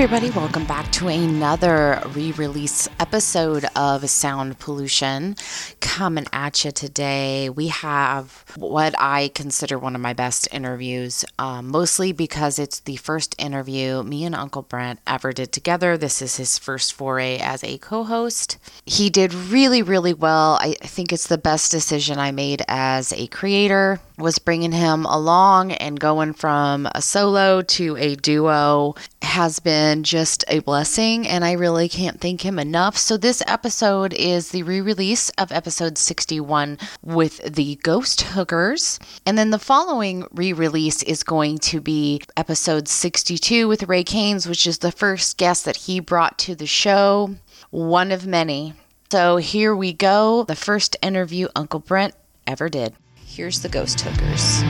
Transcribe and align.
Everybody, 0.00 0.30
welcome 0.30 0.64
back 0.64 0.90
to 0.92 1.08
another 1.08 2.02
re 2.14 2.32
release 2.32 2.88
episode 2.98 3.66
of 3.76 4.08
Sound 4.08 4.58
Pollution. 4.58 5.36
Coming 5.80 6.24
at 6.32 6.64
you 6.64 6.70
today, 6.70 7.50
we 7.50 7.68
have 7.68 8.46
what 8.56 8.94
I 8.98 9.28
consider 9.34 9.78
one 9.78 9.94
of 9.94 10.00
my 10.00 10.14
best 10.14 10.48
interviews, 10.52 11.26
um, 11.38 11.68
mostly 11.68 12.12
because 12.12 12.58
it's 12.58 12.80
the 12.80 12.96
first 12.96 13.34
interview 13.38 14.02
me 14.02 14.24
and 14.24 14.34
Uncle 14.34 14.62
Brent 14.62 15.00
ever 15.06 15.34
did 15.34 15.52
together. 15.52 15.98
This 15.98 16.22
is 16.22 16.36
his 16.36 16.56
first 16.56 16.94
foray 16.94 17.36
as 17.36 17.62
a 17.62 17.76
co 17.76 18.04
host. 18.04 18.56
He 18.86 19.10
did 19.10 19.34
really, 19.34 19.82
really 19.82 20.14
well. 20.14 20.56
I 20.62 20.76
think 20.80 21.12
it's 21.12 21.26
the 21.26 21.36
best 21.36 21.70
decision 21.70 22.18
I 22.18 22.30
made 22.30 22.62
as 22.68 23.12
a 23.12 23.26
creator 23.26 24.00
was 24.20 24.38
bringing 24.38 24.72
him 24.72 25.04
along 25.06 25.72
and 25.72 25.98
going 25.98 26.32
from 26.32 26.86
a 26.94 27.02
solo 27.02 27.62
to 27.62 27.96
a 27.96 28.14
duo 28.16 28.94
has 29.22 29.60
been 29.60 30.02
just 30.02 30.44
a 30.48 30.60
blessing 30.60 31.26
and 31.26 31.44
I 31.44 31.52
really 31.52 31.88
can't 31.88 32.20
thank 32.20 32.42
him 32.42 32.58
enough. 32.58 32.96
So 32.96 33.16
this 33.16 33.42
episode 33.46 34.12
is 34.12 34.50
the 34.50 34.62
re-release 34.62 35.30
of 35.30 35.52
episode 35.52 35.98
61 35.98 36.78
with 37.02 37.38
the 37.54 37.76
Ghost 37.76 38.20
Hookers 38.22 38.98
and 39.24 39.38
then 39.38 39.50
the 39.50 39.58
following 39.58 40.26
re-release 40.32 41.02
is 41.02 41.22
going 41.22 41.58
to 41.58 41.80
be 41.80 42.22
episode 42.36 42.88
62 42.88 43.68
with 43.68 43.84
Ray 43.84 44.04
Canes 44.04 44.46
which 44.46 44.66
is 44.66 44.78
the 44.78 44.92
first 44.92 45.38
guest 45.38 45.64
that 45.64 45.76
he 45.76 46.00
brought 46.00 46.38
to 46.38 46.54
the 46.54 46.66
show, 46.66 47.36
one 47.70 48.12
of 48.12 48.26
many. 48.26 48.74
So 49.10 49.38
here 49.38 49.74
we 49.74 49.92
go, 49.92 50.44
the 50.44 50.54
first 50.54 50.96
interview 51.02 51.48
Uncle 51.56 51.80
Brent 51.80 52.14
ever 52.46 52.68
did. 52.68 52.94
Here's 53.32 53.60
the 53.60 53.68
Ghost 53.68 54.00
Hookers. 54.00 54.60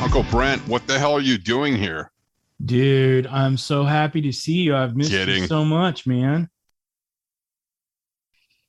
Uncle 0.00 0.22
Brent, 0.30 0.64
what 0.68 0.86
the 0.86 0.96
hell 0.96 1.14
are 1.14 1.20
you 1.20 1.38
doing 1.38 1.74
here? 1.74 2.12
Dude, 2.64 3.26
I'm 3.26 3.56
so 3.56 3.82
happy 3.82 4.20
to 4.22 4.32
see 4.32 4.58
you. 4.58 4.76
I've 4.76 4.94
missed 4.94 5.10
Kidding. 5.10 5.42
you 5.42 5.48
so 5.48 5.64
much, 5.64 6.06
man. 6.06 6.48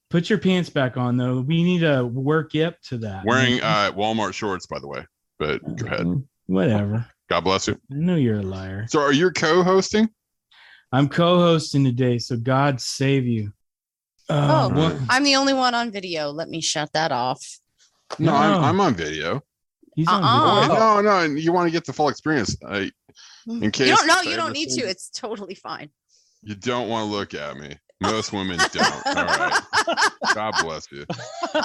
Put 0.09 0.27
your 0.27 0.39
pants 0.39 0.71
back 0.71 0.97
on 0.97 1.15
though. 1.15 1.41
We 1.41 1.63
need 1.63 1.81
to 1.81 2.03
work 2.03 2.55
you 2.55 2.63
up 2.63 2.81
to 2.85 2.97
that. 2.97 3.25
Wearing 3.25 3.61
uh, 3.61 3.91
Walmart 3.95 4.33
shorts, 4.33 4.65
by 4.65 4.79
the 4.79 4.87
way. 4.87 5.05
But 5.37 5.61
go 5.77 5.85
ahead. 5.85 6.23
whatever. 6.47 7.05
God 7.29 7.41
bless 7.41 7.67
you. 7.67 7.79
I 7.91 7.95
know 7.95 8.15
you're 8.15 8.39
a 8.39 8.41
liar. 8.41 8.87
So, 8.89 9.01
are 9.01 9.13
you 9.13 9.29
co-hosting? 9.29 10.09
I'm 10.91 11.09
co-hosting 11.09 11.83
today, 11.83 12.17
so 12.17 12.37
God 12.37 12.81
save 12.81 13.27
you. 13.27 13.53
Uh, 14.29 14.69
Oh. 14.71 14.75
what- 14.75 14.97
I'm 15.09 15.23
the 15.23 15.35
only 15.35 15.53
one 15.53 15.73
on 15.73 15.91
video. 15.91 16.29
Let 16.31 16.49
me 16.49 16.61
shut 16.61 16.91
that 16.93 17.11
off. 17.11 17.43
No, 18.17 18.33
I'm, 18.35 18.63
I'm 18.63 18.79
on 18.81 18.95
video. 18.95 19.41
he's 19.95 20.07
on 20.07 20.23
Uh-uh. 20.23 20.61
video. 20.61 20.75
No, 20.79 21.01
no, 21.01 21.35
you 21.35 21.51
want 21.51 21.67
to 21.67 21.71
get 21.71 21.85
the 21.85 21.93
full 21.93 22.09
experience. 22.09 22.55
I, 22.67 22.91
in 23.47 23.71
case 23.71 23.87
you 23.89 23.95
don't 23.95 24.07
know. 24.07 24.21
You 24.21 24.35
don't 24.35 24.53
need 24.53 24.69
to. 24.69 24.81
It's 24.81 25.09
totally 25.09 25.55
fine. 25.55 25.89
You 26.43 26.55
don't 26.55 26.89
want 26.89 27.05
to 27.07 27.11
look 27.11 27.33
at 27.33 27.57
me. 27.57 27.75
Most 28.01 28.31
women 28.31 28.57
don't. 28.71 29.07
All 29.07 29.13
right. 29.25 29.61
God 30.33 30.53
bless 30.61 30.91
you. 30.91 31.05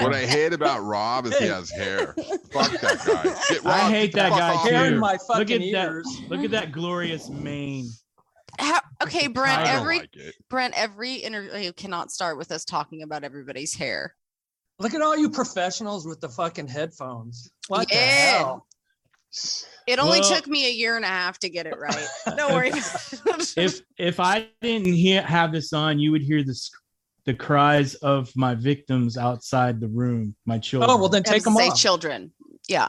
What 0.00 0.14
I 0.14 0.24
hate 0.26 0.52
about 0.52 0.82
Rob 0.82 1.26
is 1.26 1.36
he 1.38 1.46
has 1.46 1.70
hair. 1.70 2.14
Fuck 2.52 2.72
that 2.80 3.02
guy. 3.06 3.22
Get 3.54 3.66
I 3.66 3.90
hate 3.90 4.14
get 4.14 4.30
that 4.30 4.30
guy 4.30 4.62
too. 4.68 4.74
Hair 4.74 4.86
in 4.86 4.98
my 4.98 5.12
Look 5.12 5.20
fucking 5.26 5.74
at 5.74 5.92
that. 5.92 6.26
Look 6.28 6.44
at 6.44 6.50
that 6.52 6.72
glorious 6.72 7.28
mane. 7.28 7.88
How- 8.58 8.80
okay, 9.02 9.26
Brent. 9.28 9.66
Every 9.66 9.98
like. 10.00 10.10
Brent. 10.50 10.74
Every 10.76 11.14
interview 11.14 11.72
cannot 11.72 12.10
start 12.10 12.38
with 12.38 12.50
us 12.52 12.64
talking 12.64 13.02
about 13.02 13.24
everybody's 13.24 13.74
hair. 13.74 14.14
Look 14.78 14.92
at 14.94 15.00
all 15.00 15.16
you 15.16 15.30
professionals 15.30 16.06
with 16.06 16.20
the 16.20 16.28
fucking 16.28 16.68
headphones. 16.68 17.50
What 17.68 17.88
the 17.88 17.94
hell? 17.94 18.66
It 19.86 19.98
only 19.98 20.20
Well- 20.20 20.34
took 20.34 20.46
me 20.46 20.66
a 20.66 20.70
year 20.72 20.96
and 20.96 21.04
a 21.04 21.08
half 21.08 21.38
to 21.40 21.48
get 21.48 21.66
it 21.66 21.78
right. 21.78 22.06
Don't 22.36 22.52
worry. 22.54 22.72
If 23.56 23.80
if 23.98 24.20
I 24.20 24.48
didn't 24.60 24.92
hear 24.92 25.22
have 25.22 25.52
this 25.52 25.72
on, 25.72 25.98
you 25.98 26.10
would 26.12 26.22
hear 26.22 26.42
the 26.42 26.54
the 27.24 27.34
cries 27.34 27.94
of 27.96 28.30
my 28.36 28.54
victims 28.54 29.16
outside 29.16 29.80
the 29.80 29.88
room. 29.88 30.34
My 30.46 30.58
children. 30.58 30.90
Oh 30.90 30.96
well, 30.98 31.08
then 31.08 31.22
take 31.22 31.42
them 31.42 31.54
say 31.54 31.68
off. 31.68 31.78
children. 31.78 32.32
Yeah. 32.68 32.88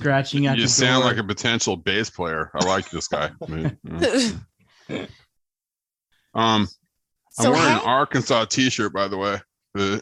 Scratching 0.00 0.46
at 0.46 0.56
You 0.56 0.62
the 0.64 0.68
sound 0.68 1.02
door. 1.02 1.10
like 1.12 1.20
a 1.20 1.24
potential 1.26 1.76
bass 1.76 2.10
player. 2.10 2.50
I 2.54 2.64
like 2.66 2.90
this 2.90 3.08
guy. 3.08 3.30
I 3.46 3.50
mean, 3.50 3.78
yeah. 4.88 5.06
um, 6.34 6.62
I'm 6.62 6.68
so 7.30 7.50
wearing 7.52 7.72
an 7.74 7.80
Arkansas 7.84 8.46
T-shirt, 8.46 8.92
by 8.92 9.08
the 9.08 9.16
way. 9.16 9.38
Uh, 9.78 9.98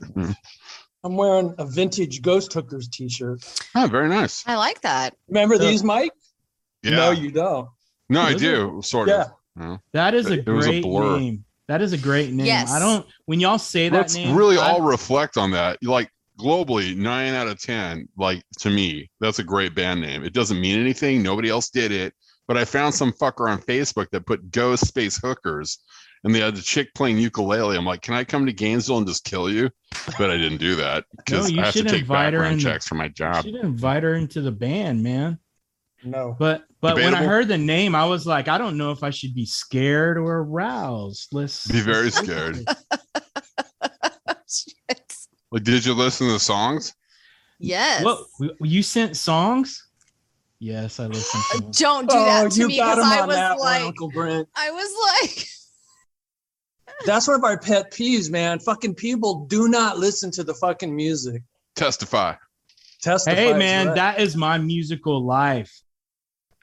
I'm 1.05 1.17
wearing 1.17 1.55
a 1.59 1.65
vintage 1.67 2.23
Ghost 2.23 2.53
Hookers 2.53 2.89
T-shirt. 2.89 3.41
oh, 3.77 3.87
very 3.87 4.09
nice. 4.09 4.45
I 4.47 4.57
like 4.57 4.81
that. 4.83 5.15
Remember 5.29 5.57
So- 5.57 5.65
these, 5.65 5.83
Mike? 5.85 6.13
Yeah, 6.83 6.91
No, 6.97 7.11
you 7.11 7.31
don't. 7.33 7.69
no, 8.09 8.21
I 8.23 8.31
Is 8.35 8.41
do 8.41 8.81
sort 8.85 9.09
Yeah. 9.09 9.27
of. 9.61 9.81
That 9.93 10.15
is 10.15 10.31
a 10.31 10.35
It 10.39 10.49
was 10.49 10.67
a 10.69 10.81
great 10.81 10.85
name. 11.21 11.45
That 11.67 11.83
is 11.83 11.93
a 11.93 11.99
great 11.99 12.33
name. 12.33 12.47
Yes. 12.47 12.71
I 12.71 12.79
don't 12.79 13.05
when 13.27 13.41
y'all 13.41 13.59
say 13.59 13.89
that 13.89 13.97
Let's 13.97 14.15
name. 14.15 14.35
really 14.37 14.57
I- 14.59 14.71
all 14.71 14.81
reflect 14.83 15.37
on 15.37 15.51
that. 15.51 15.83
Like 15.83 16.09
globally, 16.38 16.97
nine 16.97 17.34
out 17.34 17.49
of 17.49 17.60
ten. 17.60 18.09
Like 18.16 18.43
to 18.60 18.71
me, 18.71 19.10
that's 19.21 19.38
a 19.38 19.44
great 19.44 19.75
band 19.75 20.00
name. 20.00 20.25
It 20.25 20.32
doesn't 20.32 20.60
mean 20.60 20.78
anything. 20.81 21.22
Nobody 21.22 21.49
else 21.50 21.71
did 21.71 21.93
it. 21.93 22.15
But 22.47 22.56
I 22.56 22.65
found 22.65 22.94
some 22.94 23.12
fucker 23.12 23.50
on 23.50 23.60
Facebook 23.60 24.09
that 24.10 24.26
put 24.26 24.50
Ghost 24.50 24.87
Space 24.87 25.19
Hookers, 25.22 25.78
and 26.25 26.34
they 26.34 26.41
had 26.41 26.56
the 26.56 26.62
chick 26.62 26.88
playing 26.94 27.19
ukulele. 27.19 27.76
I'm 27.76 27.84
like, 27.84 28.00
can 28.00 28.15
I 28.15 28.25
come 28.25 28.47
to 28.47 28.53
Gainesville 28.54 28.99
and 28.99 29.06
just 29.06 29.25
kill 29.25 29.50
you? 29.50 29.69
But 30.19 30.31
I 30.31 30.37
didn't 30.38 30.56
do 30.59 30.75
that 30.76 31.04
because 31.19 31.50
you 31.50 31.60
I 31.60 31.66
have 31.66 31.75
to 31.75 31.81
should 31.81 31.88
take 31.88 32.00
invite 32.03 32.32
her 32.32 32.38
background 32.41 32.53
in 32.53 32.59
the- 32.59 32.65
checks 32.65 32.88
for 32.88 32.94
my 32.94 33.09
job. 33.09 33.44
you 33.44 33.53
job. 33.53 33.60
should 33.60 33.65
invite 33.69 34.03
her 34.03 34.15
into 34.15 34.41
the 34.41 34.50
band, 34.53 35.03
man. 35.03 35.38
No. 36.05 36.37
But 36.38 36.65
but 36.81 36.94
when 36.94 37.12
I 37.12 37.25
heard 37.25 37.49
the 37.49 37.59
name, 37.59 37.94
I 37.97 38.05
was 38.06 38.25
like, 38.25 38.47
I 38.49 38.56
don't 38.56 38.78
know 38.78 38.93
if 38.93 39.03
I 39.03 39.10
should 39.10 39.34
be 39.34 39.44
scared 39.44 40.16
or 40.16 40.38
aroused. 40.38 41.28
Let's 41.32 41.66
Be 41.66 41.81
very 41.81 42.10
scared. 42.12 42.65
Shit. 45.49 45.53
Like, 45.53 45.65
did 45.65 45.85
you 45.85 45.95
listen 45.95 46.27
to 46.27 46.35
the 46.35 46.41
songs? 46.41 46.95
yes. 47.59 48.05
What 48.05 48.51
you 48.61 48.83
sent 48.83 49.17
songs? 49.17 49.85
Yes, 50.61 50.99
I 50.99 51.07
listened 51.07 51.43
to 51.53 51.57
uh, 51.57 51.61
them. 51.61 51.71
Don't 51.73 52.11
do 52.11 52.17
oh, 52.17 52.25
that 52.25 52.51
to 52.53 52.61
you 52.61 52.69
me 52.69 52.75
because 52.75 52.99
I 52.99 53.27
was 53.27 53.37
that 53.37 53.59
like, 53.59 53.81
one, 53.81 53.83
Uncle 53.89 54.11
Brent. 54.11 54.49
I 54.57 54.71
was 54.71 55.23
like, 55.23 55.47
That's 57.07 57.29
one 57.29 57.37
of 57.37 57.45
our 57.45 57.59
pet 57.59 57.93
peeves, 57.93 58.31
man. 58.31 58.59
Fucking 58.59 58.95
people 58.95 59.47
do 59.47 59.69
not 59.69 59.99
listen 59.99 60.31
to 60.33 60.45
the 60.45 60.55
fucking 60.55 60.95
music. 60.95 61.43
Testify. 61.77 62.35
Testify. 63.01 63.37
Hey 63.37 63.53
man, 63.53 63.87
that. 63.87 63.95
that 63.95 64.21
is 64.21 64.37
my 64.37 64.59
musical 64.59 65.25
life. 65.25 65.73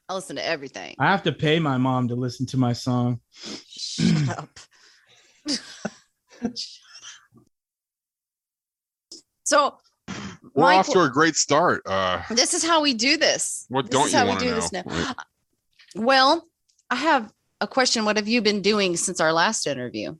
I 0.09 0.13
listen 0.13 0.35
to 0.35 0.46
everything. 0.46 0.96
I 1.00 1.09
have 1.09 1.23
to 1.23 1.31
pay 1.31 1.59
my 1.59 1.78
mom 1.78 2.09
to 2.09 2.16
listen 2.16 2.46
to 2.47 2.57
my 2.57 2.73
song. 2.73 3.22
Shut 3.67 4.38
up. 4.38 4.59
so, 9.45 9.78
We're 10.53 10.63
Mike, 10.63 10.79
off 10.79 10.89
to 10.89 11.01
a 11.01 11.09
great 11.09 11.35
start. 11.35 11.81
Uh, 11.85 12.22
this 12.29 12.53
is 12.53 12.66
how 12.66 12.81
we 12.81 12.93
do 12.93 13.16
this. 13.17 13.66
what 13.69 13.85
This 13.85 13.91
don't 13.91 14.08
is 14.08 14.14
you 14.14 14.19
how 14.19 14.25
we 14.25 14.29
want 14.29 14.40
to 14.41 14.46
do 14.46 14.52
know? 14.52 14.55
this 14.58 14.72
now. 14.73 14.84
Like, 14.85 15.16
Well, 15.96 16.47
I 16.90 16.96
have 16.96 17.31
a 17.61 17.67
question. 17.67 18.03
What 18.05 18.17
have 18.17 18.28
you 18.28 18.41
been 18.41 18.61
doing 18.61 18.97
since 18.97 19.19
our 19.22 19.31
last 19.31 19.66
interview? 19.66 20.16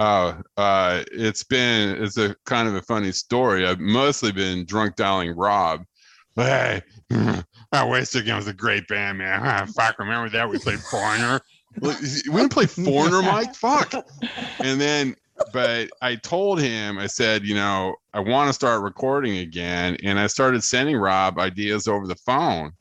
Oh, 0.00 0.40
uh, 0.56 1.02
it's 1.10 1.42
been 1.42 2.02
it's 2.02 2.18
a 2.18 2.36
kind 2.46 2.68
of 2.68 2.74
a 2.76 2.82
funny 2.82 3.10
story. 3.10 3.66
I've 3.66 3.80
mostly 3.80 4.30
been 4.30 4.64
drunk 4.64 4.94
dialing 4.96 5.32
Rob. 5.32 5.84
But 6.36 6.46
hey, 6.46 6.82
that 7.72 7.88
Wasted 7.88 8.22
Again 8.22 8.36
was 8.36 8.46
a 8.46 8.52
great 8.52 8.86
band, 8.86 9.18
man. 9.18 9.66
Fuck, 9.76 9.98
remember 9.98 10.28
that? 10.30 10.48
We 10.48 10.58
played 10.58 10.78
Foreigner. 10.78 11.40
We 11.80 11.92
didn't 11.94 12.50
play 12.50 12.66
Foreigner, 12.66 13.22
Mike. 13.22 13.54
Fuck. 13.56 13.92
And 14.60 14.80
then, 14.80 15.14
but 15.52 15.90
I 16.02 16.16
told 16.16 16.60
him, 16.60 16.98
I 16.98 17.06
said, 17.06 17.44
you 17.44 17.54
know, 17.54 17.94
I 18.12 18.20
want 18.20 18.48
to 18.48 18.52
start 18.52 18.82
recording 18.82 19.38
again, 19.38 19.96
and 20.02 20.18
I 20.18 20.26
started 20.26 20.62
sending 20.64 20.96
Rob 20.96 21.38
ideas 21.38 21.88
over 21.88 22.06
the 22.06 22.16
phone. 22.16 22.72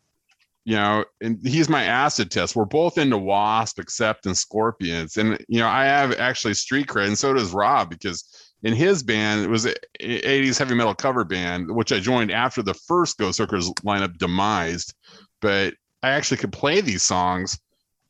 You 0.66 0.76
know, 0.76 1.06
and 1.22 1.40
he's 1.48 1.70
my 1.70 1.86
acid 1.86 2.30
test. 2.30 2.54
We're 2.54 2.66
both 2.66 2.98
into 2.98 3.18
Wasp, 3.18 3.80
except 3.80 4.26
and 4.26 4.38
Scorpions, 4.38 5.16
and 5.16 5.38
you 5.48 5.60
know, 5.60 5.68
I 5.68 5.86
have 5.86 6.20
actually 6.20 6.56
street 6.56 6.88
cred, 6.88 7.08
and 7.08 7.18
so 7.18 7.34
does 7.34 7.54
Rob 7.54 7.90
because 7.90 8.48
in 8.64 8.74
his 8.74 9.04
band 9.04 9.46
it 9.46 9.50
was 9.50 9.66
a 9.66 9.76
80s 10.02 10.58
heavy 10.58 10.76
metal 10.76 10.96
cover 10.96 11.24
band, 11.24 11.74
which 11.74 11.92
I 11.92 12.00
joined 12.00 12.32
after 12.32 12.62
the 12.62 12.74
first 12.74 13.18
Ghost 13.18 13.38
Hookers 13.38 13.72
lineup 13.86 14.18
demised. 14.18 14.94
But 15.42 15.76
I 16.04 16.10
actually 16.10 16.38
could 16.38 16.52
play 16.52 16.82
these 16.82 17.04
songs, 17.04 17.60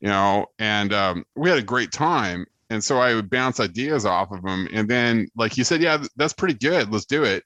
you 0.00 0.08
know, 0.08 0.46
and 0.58 0.92
um, 0.92 1.24
we 1.36 1.50
had 1.50 1.58
a 1.58 1.62
great 1.62 1.92
time. 1.92 2.46
And 2.70 2.82
so 2.82 2.98
I 2.98 3.14
would 3.14 3.30
bounce 3.30 3.60
ideas 3.60 4.04
off 4.04 4.30
of 4.30 4.44
him, 4.44 4.68
and 4.72 4.88
then 4.88 5.28
like 5.36 5.52
he 5.52 5.64
said, 5.64 5.80
yeah, 5.80 6.02
that's 6.16 6.34
pretty 6.34 6.54
good. 6.54 6.92
Let's 6.92 7.06
do 7.06 7.24
it. 7.24 7.42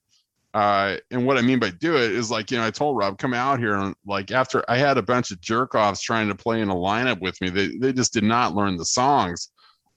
Uh, 0.55 0.97
and 1.11 1.25
what 1.25 1.39
I 1.39 1.41
mean 1.41 1.59
by 1.59 1.71
do 1.71 1.97
it 1.97 2.13
is 2.13 2.31
like, 2.31 2.51
you 2.51 2.59
know, 2.59 2.67
I 2.67 2.71
told 2.71 2.99
Rob, 2.99 3.17
come 3.19 3.33
out 3.33 3.59
here 3.59 3.75
and 3.75 3.95
like 4.07 4.31
after 4.31 4.63
I 4.69 4.77
had 4.77 4.99
a 4.99 5.03
bunch 5.03 5.31
of 5.31 5.41
jerk 5.41 5.75
offs 5.75 6.03
trying 6.03 6.29
to 6.29 6.35
play 6.35 6.61
in 6.61 6.69
a 6.69 6.75
lineup 6.75 7.21
with 7.21 7.41
me, 7.41 7.49
they, 7.49 7.69
they 7.79 7.93
just 7.93 8.13
did 8.13 8.25
not 8.25 8.55
learn 8.55 8.77
the 8.77 8.85
songs. 8.85 9.51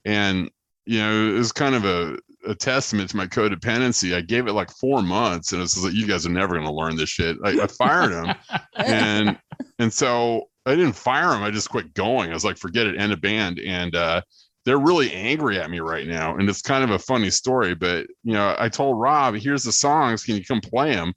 And 0.06 0.50
you 0.86 1.00
know, 1.00 1.28
it 1.28 1.38
was 1.38 1.52
kind 1.52 1.74
of 1.74 1.84
a, 1.84 2.16
a 2.48 2.54
testament 2.54 3.10
to 3.10 3.16
my 3.16 3.26
codependency. 3.26 4.14
I 4.14 4.20
gave 4.20 4.46
it 4.46 4.52
like 4.52 4.70
four 4.70 5.02
months, 5.02 5.52
and 5.52 5.60
it's 5.60 5.82
like 5.82 5.92
you 5.92 6.06
guys 6.06 6.24
are 6.24 6.30
never 6.30 6.54
going 6.54 6.66
to 6.66 6.72
learn 6.72 6.96
this 6.96 7.10
shit. 7.10 7.36
I, 7.44 7.60
I 7.60 7.66
fired 7.66 8.12
him, 8.12 8.34
and 8.76 9.38
and 9.80 9.92
so 9.92 10.48
I 10.64 10.76
didn't 10.76 10.94
fire 10.94 11.34
him. 11.34 11.42
I 11.42 11.50
just 11.50 11.70
quit 11.70 11.92
going. 11.92 12.30
I 12.30 12.34
was 12.34 12.44
like, 12.44 12.56
forget 12.56 12.86
it, 12.86 12.98
end 12.98 13.12
a 13.12 13.16
band. 13.16 13.58
And 13.58 13.94
uh, 13.94 14.22
they're 14.66 14.78
really 14.78 15.10
angry 15.12 15.58
at 15.58 15.70
me 15.70 15.80
right 15.80 16.06
now, 16.06 16.36
and 16.36 16.46
it's 16.50 16.60
kind 16.60 16.84
of 16.84 16.90
a 16.90 16.98
funny 16.98 17.30
story. 17.30 17.74
But 17.74 18.06
you 18.24 18.34
know, 18.34 18.54
I 18.58 18.68
told 18.68 19.00
Rob, 19.00 19.34
here's 19.36 19.62
the 19.64 19.72
songs. 19.72 20.24
Can 20.24 20.36
you 20.36 20.44
come 20.44 20.60
play 20.60 20.94
them? 20.94 21.14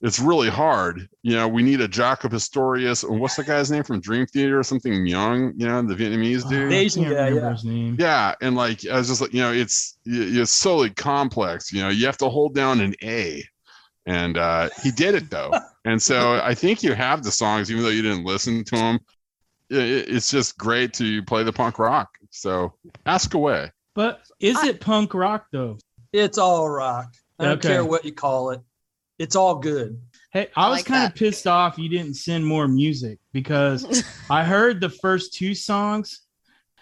It's 0.00 0.18
really 0.20 0.50
hard. 0.50 1.08
You 1.22 1.34
know, 1.34 1.48
we 1.48 1.62
need 1.62 1.80
a 1.80 1.88
Jaco 1.88 2.30
Pastorius. 2.30 3.04
And 3.04 3.20
what's 3.20 3.36
the 3.36 3.44
guy's 3.44 3.70
name 3.70 3.82
from 3.84 4.00
Dream 4.00 4.26
Theater 4.26 4.58
or 4.58 4.62
something? 4.62 5.06
Young, 5.06 5.54
you 5.56 5.66
know, 5.66 5.80
the 5.82 5.94
Vietnamese 5.94 6.46
dude. 6.48 6.72
I 6.72 6.76
Asian 6.76 7.04
can't 7.04 7.16
guy, 7.16 7.24
remember 7.28 7.46
yeah. 7.46 7.52
his 7.52 7.64
name. 7.64 7.96
Yeah, 7.98 8.34
and 8.42 8.54
like 8.54 8.86
I 8.86 8.96
was 8.98 9.08
just 9.08 9.20
like, 9.20 9.32
you 9.32 9.40
know, 9.40 9.52
it's 9.52 9.98
y- 10.06 10.12
it's 10.16 10.50
solely 10.52 10.90
complex. 10.90 11.72
You 11.72 11.82
know, 11.82 11.88
you 11.88 12.06
have 12.06 12.18
to 12.18 12.28
hold 12.28 12.54
down 12.54 12.80
an 12.80 12.94
A, 13.02 13.42
and 14.06 14.36
uh, 14.38 14.68
he 14.82 14.90
did 14.90 15.14
it 15.14 15.30
though. 15.30 15.52
and 15.84 16.00
so 16.00 16.34
I 16.44 16.54
think 16.54 16.82
you 16.82 16.92
have 16.94 17.22
the 17.24 17.30
songs, 17.32 17.70
even 17.70 17.82
though 17.82 17.88
you 17.88 18.02
didn't 18.02 18.24
listen 18.24 18.62
to 18.64 18.76
them. 18.76 18.98
I- 19.72 19.76
I- 19.76 20.04
It's 20.14 20.30
just 20.30 20.58
great 20.58 20.92
to 20.94 21.22
play 21.24 21.42
the 21.44 21.52
punk 21.52 21.78
rock. 21.78 22.10
So 22.34 22.74
ask 23.06 23.32
away. 23.34 23.70
But 23.94 24.20
is 24.40 24.56
I- 24.56 24.68
it 24.68 24.80
punk 24.80 25.14
rock 25.14 25.46
though? 25.52 25.78
It's 26.12 26.36
all 26.36 26.68
rock. 26.68 27.14
I 27.38 27.44
don't 27.44 27.58
Okay. 27.58 27.68
care 27.68 27.84
what 27.84 28.04
you 28.04 28.12
call 28.12 28.50
it. 28.50 28.60
It's 29.18 29.36
all 29.36 29.56
good. 29.56 30.00
Hey, 30.32 30.48
I, 30.56 30.66
I 30.66 30.68
was 30.68 30.78
like 30.78 30.86
kind 30.86 31.06
of 31.06 31.14
pissed 31.14 31.46
off 31.46 31.78
you 31.78 31.88
didn't 31.88 32.14
send 32.14 32.44
more 32.44 32.66
music 32.66 33.18
because 33.32 34.04
I 34.30 34.42
heard 34.44 34.80
the 34.80 34.90
first 34.90 35.34
two 35.34 35.54
songs 35.54 36.20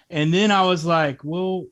and 0.08 0.32
then 0.32 0.50
I 0.50 0.62
was 0.62 0.84
like, 0.86 1.22
well, 1.22 1.66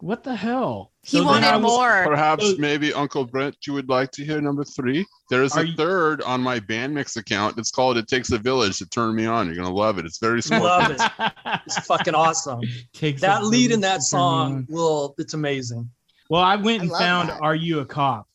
what 0.00 0.22
the 0.22 0.34
hell? 0.34 0.92
he 1.02 1.16
So 1.18 1.24
wanted 1.24 1.46
I 1.48 1.56
was- 1.56 1.62
more. 1.64 2.04
Perhaps 2.06 2.58
maybe 2.58 2.92
Uncle 2.92 3.24
Brent, 3.24 3.56
you 3.66 3.72
would 3.72 3.88
like 3.88 4.10
to 4.12 4.24
hear 4.24 4.40
number 4.40 4.64
three. 4.64 5.04
There 5.30 5.42
is 5.42 5.52
Are 5.56 5.60
a 5.60 5.66
you- 5.66 5.76
third 5.76 6.22
on 6.22 6.40
my 6.40 6.60
band 6.60 6.94
mix 6.94 7.16
account. 7.16 7.58
It's 7.58 7.70
called 7.70 7.96
"It 7.98 8.06
Takes 8.08 8.30
a 8.32 8.38
Village 8.38 8.78
to 8.78 8.86
Turn 8.86 9.14
Me 9.14 9.26
On." 9.26 9.46
You're 9.46 9.56
gonna 9.56 9.70
love 9.74 9.98
it. 9.98 10.06
It's 10.06 10.18
very 10.18 10.40
small. 10.42 10.62
Love 10.62 10.90
it. 10.90 11.00
It's 11.66 11.78
fucking 11.86 12.14
awesome. 12.14 12.60
Takes 12.92 13.20
That 13.22 13.44
lead 13.44 13.72
in 13.72 13.80
that 13.80 14.00
to 14.00 14.10
turn 14.10 14.18
me 14.18 14.20
song 14.20 14.52
on. 14.54 14.66
will 14.68 15.14
it's 15.18 15.34
amazing. 15.34 15.90
Well, 16.30 16.42
I 16.42 16.56
went 16.56 16.82
and 16.82 16.90
love 16.90 17.00
found 17.00 17.28
that. 17.30 17.40
"Are 17.40 17.54
You 17.54 17.80
a 17.80 17.86
Cop?" 17.86 18.26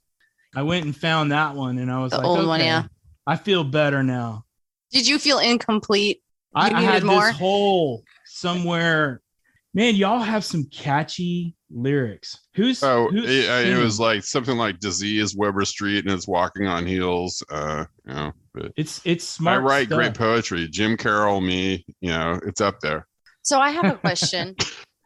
I 0.55 0.61
went 0.63 0.85
and 0.85 0.95
found 0.95 1.31
that 1.31 1.55
one, 1.55 1.77
and 1.79 1.91
I 1.91 1.99
was 1.99 2.11
The 2.11 2.17
like, 2.17 2.25
old 2.27 2.45
one, 2.47 2.59
okay, 2.59 2.67
yeah. 2.69 2.83
I 3.25 3.35
feel 3.37 3.63
better 3.63 4.03
now. 4.03 4.45
Did 4.91 5.07
you 5.07 5.17
feel 5.17 5.39
incomplete? 5.39 6.21
I, 6.53 6.69
You 6.69 6.75
I 6.75 6.79
needed 6.81 6.91
had 6.93 7.03
more? 7.03 7.27
this 7.27 7.37
hole 7.37 8.03
somewhere. 8.25 9.21
Man, 9.73 9.95
y'all 9.95 10.19
have 10.19 10.45
some 10.45 10.65
catchy 10.65 11.55
lyrics. 11.71 12.37
Who's 12.53 12.83
Oh, 12.83 13.07
who's 13.09 13.27
it, 13.27 13.49
uh, 13.49 13.69
it 13.69 13.83
was 13.83 13.99
like 13.99 14.23
something 14.23 14.57
like 14.57 14.79
disease 14.79 15.35
Weber 15.35 15.65
Street, 15.65 16.05
and 16.05 16.13
it's 16.13 16.27
walking 16.27 16.67
on 16.67 16.85
heels. 16.85 17.43
Uh, 17.49 17.85
you 18.05 18.13
know, 18.13 18.31
but 18.53 18.71
it's 18.77 19.01
it's 19.03 19.23
smart. 19.23 19.61
I 19.61 19.65
write 19.65 19.87
stuff. 19.87 19.97
great 19.97 20.13
poetry. 20.13 20.67
Jim 20.67 20.95
Carroll, 20.95 21.41
me, 21.41 21.85
you 22.01 22.09
know, 22.09 22.39
it's 22.45 22.61
up 22.61 22.81
there. 22.81 23.07
So 23.41 23.59
I 23.59 23.71
have 23.71 23.85
a 23.85 23.95
question. 23.97 24.55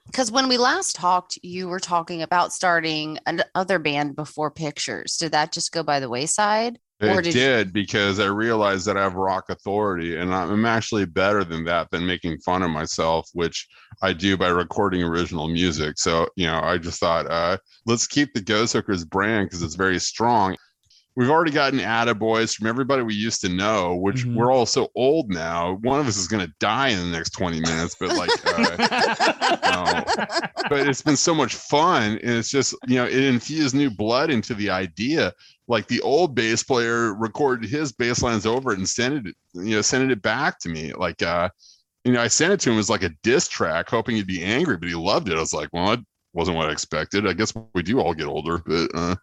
Because 0.06 0.32
when 0.32 0.48
we 0.48 0.58
last 0.58 0.96
talked, 0.96 1.38
you 1.44 1.68
were 1.68 1.80
talking 1.80 2.22
about 2.22 2.54
starting 2.54 3.20
another 3.26 3.78
band 3.78 4.16
before 4.16 4.50
Pictures. 4.50 5.18
Did 5.18 5.34
that 5.34 5.52
just 5.52 5.74
go 5.74 5.84
by 5.84 6.00
the 6.00 6.10
wayside? 6.10 6.80
It 7.00 7.22
did 7.22 7.32
did, 7.32 7.68
you- 7.68 7.74
because 7.74 8.20
I 8.20 8.26
realized 8.26 8.88
that 8.88 8.98
I 8.98 9.04
have 9.04 9.14
rock 9.16 9.46
authority, 9.50 10.18
and 10.18 10.34
I'm 10.34 10.50
I'm 10.52 10.66
actually 10.66 11.06
better 11.06 11.44
than 11.44 11.64
that 11.66 11.90
than 11.92 12.06
making 12.08 12.40
fun 12.40 12.64
of 12.64 12.72
myself, 12.72 13.30
which 13.34 13.68
I 14.02 14.14
do 14.14 14.36
by 14.38 14.48
recording 14.50 15.04
original 15.04 15.48
music. 15.48 16.00
So 16.00 16.28
you 16.36 16.48
know, 16.48 16.60
I 16.62 16.78
just 16.80 17.00
thought, 17.00 17.28
uh, 17.30 17.58
let's 17.86 18.08
keep 18.08 18.34
the 18.34 18.42
Ghost 18.42 18.74
Hookers 18.74 19.06
brand 19.06 19.48
because 19.48 19.62
it's 19.64 19.76
very 19.76 20.00
strong. 20.00 20.56
We've 21.18 21.32
already 21.32 21.50
gotten 21.50 21.80
attaboys 21.80 22.56
from 22.56 22.68
everybody 22.68 23.02
we 23.02 23.16
used 23.16 23.42
to 23.42 23.50
know, 23.50 23.96
which 23.96 24.24
Mhm. 24.24 24.36
we're 24.36 24.52
all 24.54 24.68
so 24.68 24.90
old 24.94 25.32
now. 25.32 25.80
One 25.82 26.00
of 26.00 26.08
us 26.08 26.16
is 26.16 26.28
going 26.28 26.46
to 26.46 26.54
die 26.60 26.90
in 26.90 27.00
the 27.00 27.18
next 27.18 27.32
20 27.32 27.60
minutes, 27.60 27.96
but 28.00 28.16
like, 28.16 28.30
uh, 29.64 30.04
but 30.70 30.88
it's 30.88 31.02
been 31.02 31.18
so 31.18 31.34
much 31.34 31.56
fun 31.56 32.20
and 32.20 32.30
it's 32.38 32.52
just 32.52 32.76
you 32.88 32.96
know 32.96 33.06
it 33.06 33.16
infused 33.24 33.74
new 33.74 33.90
blood 33.90 34.30
into 34.30 34.54
the 34.54 34.70
idea 34.70 35.34
like 35.68 35.88
the 35.88 36.02
old 36.02 36.36
bass 36.36 36.62
player 36.64 37.16
recorded 37.16 37.68
his 37.70 37.92
bass 37.92 38.22
lines 38.22 38.46
over 38.46 38.72
it 38.72 38.78
and 38.78 38.88
sent 38.88 39.26
it 39.28 39.36
you 39.54 39.76
know 39.76 39.82
sent 39.82 40.12
it 40.12 40.22
back 40.22 40.60
to 40.60 40.70
me 40.70 40.94
like 40.94 41.22
uh 41.24 41.50
you 42.04 42.12
know 42.12 42.22
i 42.22 42.28
sent 42.28 42.54
it 42.54 42.60
to 42.60 42.72
him 42.72 42.78
as 42.80 42.90
like 42.90 43.04
a 43.04 43.12
diss 43.24 43.48
track 43.48 43.90
hoping 43.90 44.16
he'd 44.16 44.28
be 44.28 44.44
angry 44.44 44.78
but 44.78 44.88
he 44.88 44.96
loved 44.96 45.30
it 45.30 45.38
i 45.38 45.40
was 45.40 45.54
like 45.54 45.70
well 45.74 45.90
that 45.92 46.00
wasn't 46.34 46.56
what 46.56 46.68
i 46.70 46.72
expected 46.72 47.28
i 47.28 47.34
guess 47.34 47.54
we 47.74 47.82
do 47.84 48.00
all 48.00 48.14
get 48.14 48.28
older 48.28 48.60
but 48.66 48.90
uh 48.94 49.16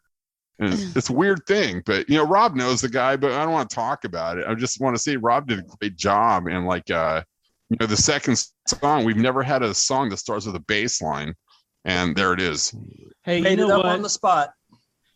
and 0.59 0.73
it's 0.97 1.11
a 1.11 1.13
weird 1.13 1.41
thing 1.47 1.83
but 1.85 2.09
you 2.09 2.17
know 2.17 2.27
rob 2.27 2.55
knows 2.55 2.81
the 2.81 2.89
guy 2.89 3.17
but 3.17 3.33
i 3.33 3.43
don't 3.43 3.53
want 3.53 3.69
to 3.69 3.75
talk 3.75 4.05
about 4.05 4.39
it 4.39 4.47
i 4.47 4.55
just 4.55 4.81
want 4.81 4.95
to 4.95 5.03
say 5.03 5.17
rob 5.17 5.49
did 5.49 5.59
a 5.59 5.63
great 5.63 5.97
job 5.97 6.47
and 6.47 6.67
like 6.67 6.91
uh 6.91 7.23
you 7.71 7.77
know 7.81 7.87
the 7.87 7.97
second 7.97 8.41
song 8.69 9.05
we've 9.05 9.17
never 9.17 9.43
had 9.43 9.63
a 9.63 9.75
song 9.75 10.09
that 10.09 10.19
starts 10.19 10.47
with 10.47 10.55
a 10.55 10.61
bass 10.61 11.03
line 11.03 11.35
and 11.85 12.15
there 12.15 12.33
it 12.33 12.41
is 12.41 12.73
Hey, 13.25 13.39
you 13.39 13.57
know 13.57 13.69
it 13.69 13.71
up 13.71 13.85
what? 13.85 13.87
on 13.87 14.03
the 14.03 14.09
spot. 14.11 14.51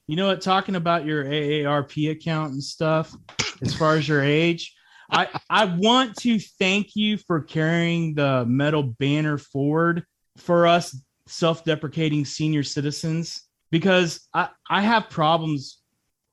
You 0.07 0.17
know 0.17 0.29
what? 0.29 0.41
Talking 0.41 0.77
about 0.77 1.05
your 1.05 1.25
AARP 1.27 2.11
account 2.11 2.53
and 2.53 2.65
stuff, 2.65 3.15
as 3.61 3.75
far 3.75 3.97
as 3.97 4.09
your 4.09 4.23
age, 4.23 4.75
I 5.11 5.29
I 5.51 5.67
want 5.67 6.17
to 6.21 6.39
thank 6.39 6.97
you 6.97 7.19
for 7.19 7.43
carrying 7.43 8.15
the 8.15 8.47
metal 8.47 8.83
banner 8.83 9.37
forward 9.37 10.05
for 10.39 10.67
us 10.67 10.97
self-deprecating 11.27 12.25
senior 12.25 12.63
citizens 12.63 13.48
because 13.71 14.27
I 14.35 14.49
I 14.69 14.83
have 14.83 15.11
problems 15.11 15.79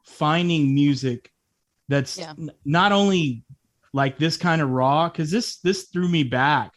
finding 0.06 0.74
music 0.74 1.32
that's 1.90 2.18
Yeah. 2.18 2.34
n- 2.38 2.52
not 2.64 2.92
only 2.92 3.44
like 3.94 4.18
this 4.18 4.38
kind 4.38 4.62
of 4.62 4.70
raw 4.70 5.10
because 5.10 5.32
this 5.32 5.58
this 5.60 5.84
threw 5.92 6.08
me 6.08 6.24
back 6.24 6.72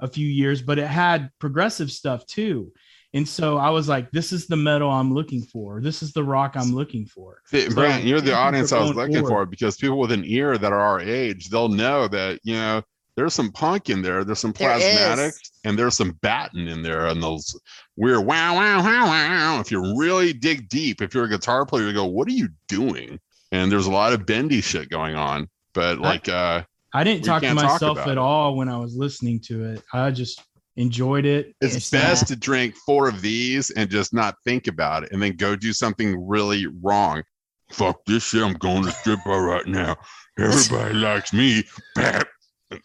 a 0.00 0.08
few 0.08 0.26
years, 0.26 0.62
but 0.62 0.78
it 0.78 0.86
had 0.86 1.30
progressive 1.38 1.90
stuff 1.90 2.24
too. 2.26 2.72
And 3.12 3.28
so 3.28 3.56
I 3.58 3.70
was 3.70 3.88
like, 3.88 4.10
this 4.12 4.32
is 4.32 4.46
the 4.46 4.56
metal 4.56 4.88
I'm 4.88 5.12
looking 5.12 5.42
for. 5.42 5.80
This 5.80 6.00
is 6.00 6.12
the 6.12 6.22
rock 6.22 6.52
I'm 6.54 6.72
looking 6.72 7.06
for. 7.06 7.42
Th- 7.50 7.68
So, 7.68 7.74
Brent, 7.74 8.04
you're 8.04 8.20
the 8.20 8.34
audience 8.36 8.70
I 8.72 8.78
was 8.78 8.92
going 8.92 9.10
looking 9.10 9.26
for 9.26 9.44
because 9.46 9.76
people 9.76 9.98
with 9.98 10.12
an 10.12 10.24
ear 10.24 10.56
that 10.56 10.72
are 10.72 10.80
our 10.80 11.00
age, 11.00 11.48
they'll 11.50 11.68
know 11.68 12.06
that 12.08 12.38
you 12.44 12.54
know 12.54 12.82
there's 13.20 13.34
some 13.34 13.52
punk 13.52 13.90
in 13.90 14.00
there, 14.00 14.24
there's 14.24 14.38
some 14.38 14.52
There 14.52 14.70
plasmatic, 14.70 15.28
is. 15.28 15.40
and 15.64 15.78
there's 15.78 15.94
some 15.94 16.12
batten 16.22 16.68
in 16.68 16.80
there, 16.82 17.08
and 17.08 17.22
those 17.22 17.54
weird 17.98 18.24
wow 18.24 18.54
wow 18.54 18.78
wow 18.82 19.04
wow. 19.06 19.60
If 19.60 19.70
you 19.70 19.94
really 19.98 20.32
dig 20.32 20.70
deep, 20.70 21.02
if 21.02 21.12
you're 21.12 21.24
a 21.26 21.28
guitar 21.28 21.66
player, 21.66 21.86
you 21.86 21.92
go, 21.92 22.06
"What 22.06 22.26
are 22.28 22.32
you 22.32 22.48
doing?" 22.66 23.20
And 23.52 23.70
there's 23.70 23.84
a 23.86 23.90
lot 23.90 24.14
of 24.14 24.24
bendy 24.24 24.62
shit 24.62 24.88
going 24.88 25.16
on, 25.16 25.48
but 25.74 25.98
like, 25.98 26.30
uh, 26.30 26.62
I 26.94 27.04
didn't 27.04 27.26
talk 27.26 27.42
to 27.42 27.48
can't 27.48 27.58
talk 27.58 27.72
myself 27.72 27.98
about 27.98 28.08
at 28.08 28.12
it. 28.12 28.18
all 28.18 28.56
when 28.56 28.70
I 28.70 28.78
was 28.78 28.96
listening 28.96 29.38
to 29.48 29.64
it. 29.74 29.82
I 29.92 30.10
just 30.12 30.42
enjoyed 30.76 31.26
it. 31.26 31.54
it's 31.60 31.76
It's 31.76 31.90
best 31.90 32.28
that. 32.28 32.34
to 32.34 32.40
drink 32.40 32.74
four 32.86 33.06
of 33.06 33.20
these 33.20 33.68
and 33.70 33.90
just 33.90 34.14
not 34.14 34.36
think 34.44 34.66
about 34.66 35.02
it, 35.04 35.12
and 35.12 35.20
then 35.22 35.36
go 35.36 35.56
do 35.56 35.74
something 35.74 36.26
really 36.26 36.66
wrong. 36.82 37.22
Fuck 37.70 38.00
this 38.06 38.24
shit! 38.28 38.42
I'm 38.42 38.54
going 38.54 38.82
to 38.84 38.90
strip 38.92 39.20
bar 39.26 39.42
right 39.44 39.66
now. 39.66 39.96
Everybody 40.38 40.94
likes 40.94 41.34
me. 41.34 41.64
Bap. 41.94 42.26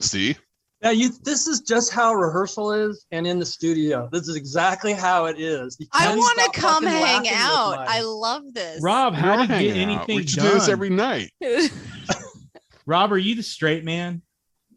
See, 0.01 0.35
Yeah, 0.81 0.91
you. 0.91 1.09
This 1.23 1.47
is 1.47 1.61
just 1.61 1.91
how 1.91 2.13
rehearsal 2.13 2.71
is, 2.73 3.05
and 3.11 3.25
in 3.27 3.39
the 3.39 3.45
studio, 3.45 4.09
this 4.11 4.27
is 4.27 4.35
exactly 4.35 4.93
how 4.93 5.25
it 5.25 5.39
is. 5.39 5.77
I 5.93 6.15
want 6.15 6.53
to 6.53 6.59
come 6.59 6.85
hang 6.85 7.27
out. 7.29 7.77
I 7.87 8.01
love 8.01 8.43
this. 8.53 8.81
Rob, 8.81 9.13
how 9.13 9.35
do 9.35 9.41
you 9.41 9.47
get 9.47 9.55
hanging 9.55 9.71
out. 9.71 9.77
anything 10.09 10.15
We 10.17 10.27
should 10.27 10.37
done? 10.37 10.47
do 10.47 10.53
this 10.59 10.69
every 10.69 10.89
night. 10.89 11.31
Rob, 12.85 13.11
are 13.11 13.17
you 13.17 13.35
the 13.35 13.43
straight 13.43 13.83
man? 13.83 14.21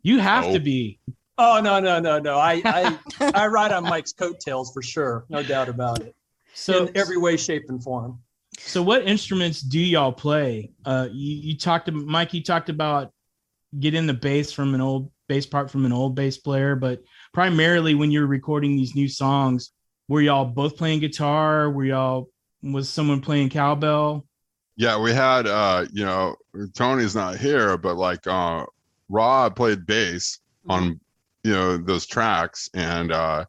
You 0.03 0.19
have 0.21 0.45
No. 0.47 0.53
to 0.55 0.61
be. 0.61 1.01
Oh 1.37 1.61
no, 1.63 1.79
no, 1.79 2.01
no, 2.01 2.19
no! 2.19 2.37
I, 2.37 2.63
I, 2.65 2.99
I 3.35 3.47
ride 3.47 3.71
on 3.73 3.85
Mike's 3.85 4.13
coattails 4.13 4.73
for 4.73 4.83
sure, 4.83 5.25
no 5.29 5.43
doubt 5.43 5.69
about 5.69 6.01
it. 6.03 6.15
So 6.55 6.87
in 6.87 6.97
every 6.97 7.17
way, 7.17 7.37
shape, 7.37 7.67
and 7.69 7.83
form. 7.83 8.19
So, 8.59 8.83
what 8.83 9.07
instruments 9.07 9.61
do 9.61 9.79
y'all 9.79 10.13
play? 10.13 10.73
Uh, 10.85 11.09
you, 11.13 11.37
you 11.53 11.57
talked 11.57 11.87
to 11.87 11.93
Mike. 11.93 12.35
You 12.35 12.43
talked 12.43 12.69
about 12.71 13.13
getting 13.79 14.07
the 14.07 14.15
bass 14.15 14.53
from 14.53 14.75
an 14.75 14.81
old 14.81 15.11
bass 15.29 15.47
part 15.47 15.71
from 15.71 15.85
an 15.85 15.93
old 15.93 16.15
bass 16.15 16.39
player, 16.39 16.75
but 16.75 17.03
primarily 17.33 17.95
when 17.95 18.11
you're 18.11 18.27
recording 18.27 18.77
these 18.77 18.95
new 18.95 19.09
songs, 19.09 19.73
were 20.09 20.23
y'all 20.23 20.47
both 20.47 20.77
playing 20.77 21.01
guitar? 21.01 21.71
Were 21.71 21.85
y'all 21.85 22.29
was 22.63 22.89
someone 22.89 23.21
playing 23.21 23.51
cowbell? 23.51 24.25
Yeah, 24.77 25.01
we 25.01 25.13
had 25.13 25.47
uh, 25.47 25.87
you 25.93 26.05
know, 26.05 26.37
Tony's 26.75 27.15
not 27.15 27.37
here, 27.37 27.77
but 27.77 27.97
like 27.97 28.27
uh 28.27 28.65
Rob 29.09 29.57
played 29.57 29.87
bass 29.87 30.39
on 30.69 31.01
you 31.45 31.53
know 31.53 31.77
those 31.77 32.07
tracks 32.07 32.69
and 32.75 33.13
uh 33.13 33.45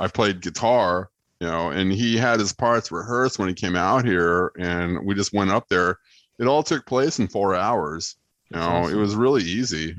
I 0.00 0.08
played 0.08 0.40
guitar, 0.40 1.10
you 1.40 1.46
know, 1.46 1.70
and 1.70 1.92
he 1.92 2.16
had 2.16 2.40
his 2.40 2.52
parts 2.52 2.92
rehearsed 2.92 3.38
when 3.38 3.48
he 3.48 3.54
came 3.54 3.76
out 3.76 4.04
here 4.04 4.52
and 4.58 5.04
we 5.04 5.14
just 5.14 5.32
went 5.32 5.50
up 5.50 5.68
there. 5.68 5.98
It 6.38 6.46
all 6.46 6.62
took 6.62 6.86
place 6.86 7.18
in 7.18 7.26
four 7.26 7.54
hours. 7.54 8.16
You 8.50 8.60
know, 8.60 8.88
it 8.88 8.94
was 8.94 9.14
really 9.14 9.42
easy. 9.42 9.96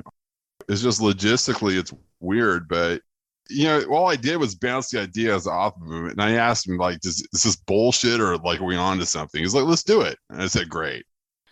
It's 0.68 0.82
just 0.82 1.02
logistically 1.02 1.78
it's 1.78 1.94
weird, 2.20 2.68
but 2.68 3.02
you 3.50 3.66
know, 3.66 3.82
all 3.86 4.08
I 4.08 4.16
did 4.16 4.38
was 4.38 4.56
bounce 4.56 4.90
the 4.90 5.02
ideas 5.02 5.48
off 5.48 5.76
of 5.82 5.88
him, 5.88 6.06
and 6.08 6.22
I 6.22 6.34
asked 6.34 6.68
him 6.68 6.78
like, 6.78 7.00
"Does 7.00 7.28
is 7.34 7.44
this 7.44 7.56
bullshit 7.56 8.20
or 8.20 8.38
like 8.38 8.62
are 8.62 8.66
we 8.66 8.76
on 8.76 9.00
to 9.00 9.06
something?" 9.06 9.42
He's 9.42 9.56
like, 9.56 9.66
"Let's 9.66 9.84
do 9.84 10.02
it." 10.02 10.18
And 10.30 10.42
I 10.42 10.48
said, 10.48 10.70
"Great." 10.70 11.06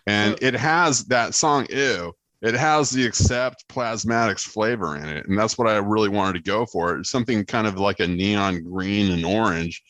And 0.06 0.34
So- 0.34 0.48
it 0.48 0.54
has 0.54 1.06
that 1.06 1.34
song 1.34 1.66
"Ew." 1.70 2.14
It 2.44 2.54
has 2.54 2.92
the 2.92 3.04
accept 3.04 3.66
plasmatics 3.68 4.42
flavor 4.42 4.96
in 4.96 5.06
it, 5.06 5.28
and 5.28 5.38
that's 5.38 5.58
what 5.58 5.68
I 5.68 5.78
really 5.78 6.10
wanted 6.10 6.34
to 6.34 6.50
go 6.50 6.68
for. 6.68 6.98
It's 6.98 7.10
something 7.10 7.44
kind 7.46 7.66
of 7.66 7.80
like 7.80 8.00
a 8.00 8.06
neon 8.08 8.64
green 8.64 9.12
and 9.12 9.26
orange. 9.26 9.82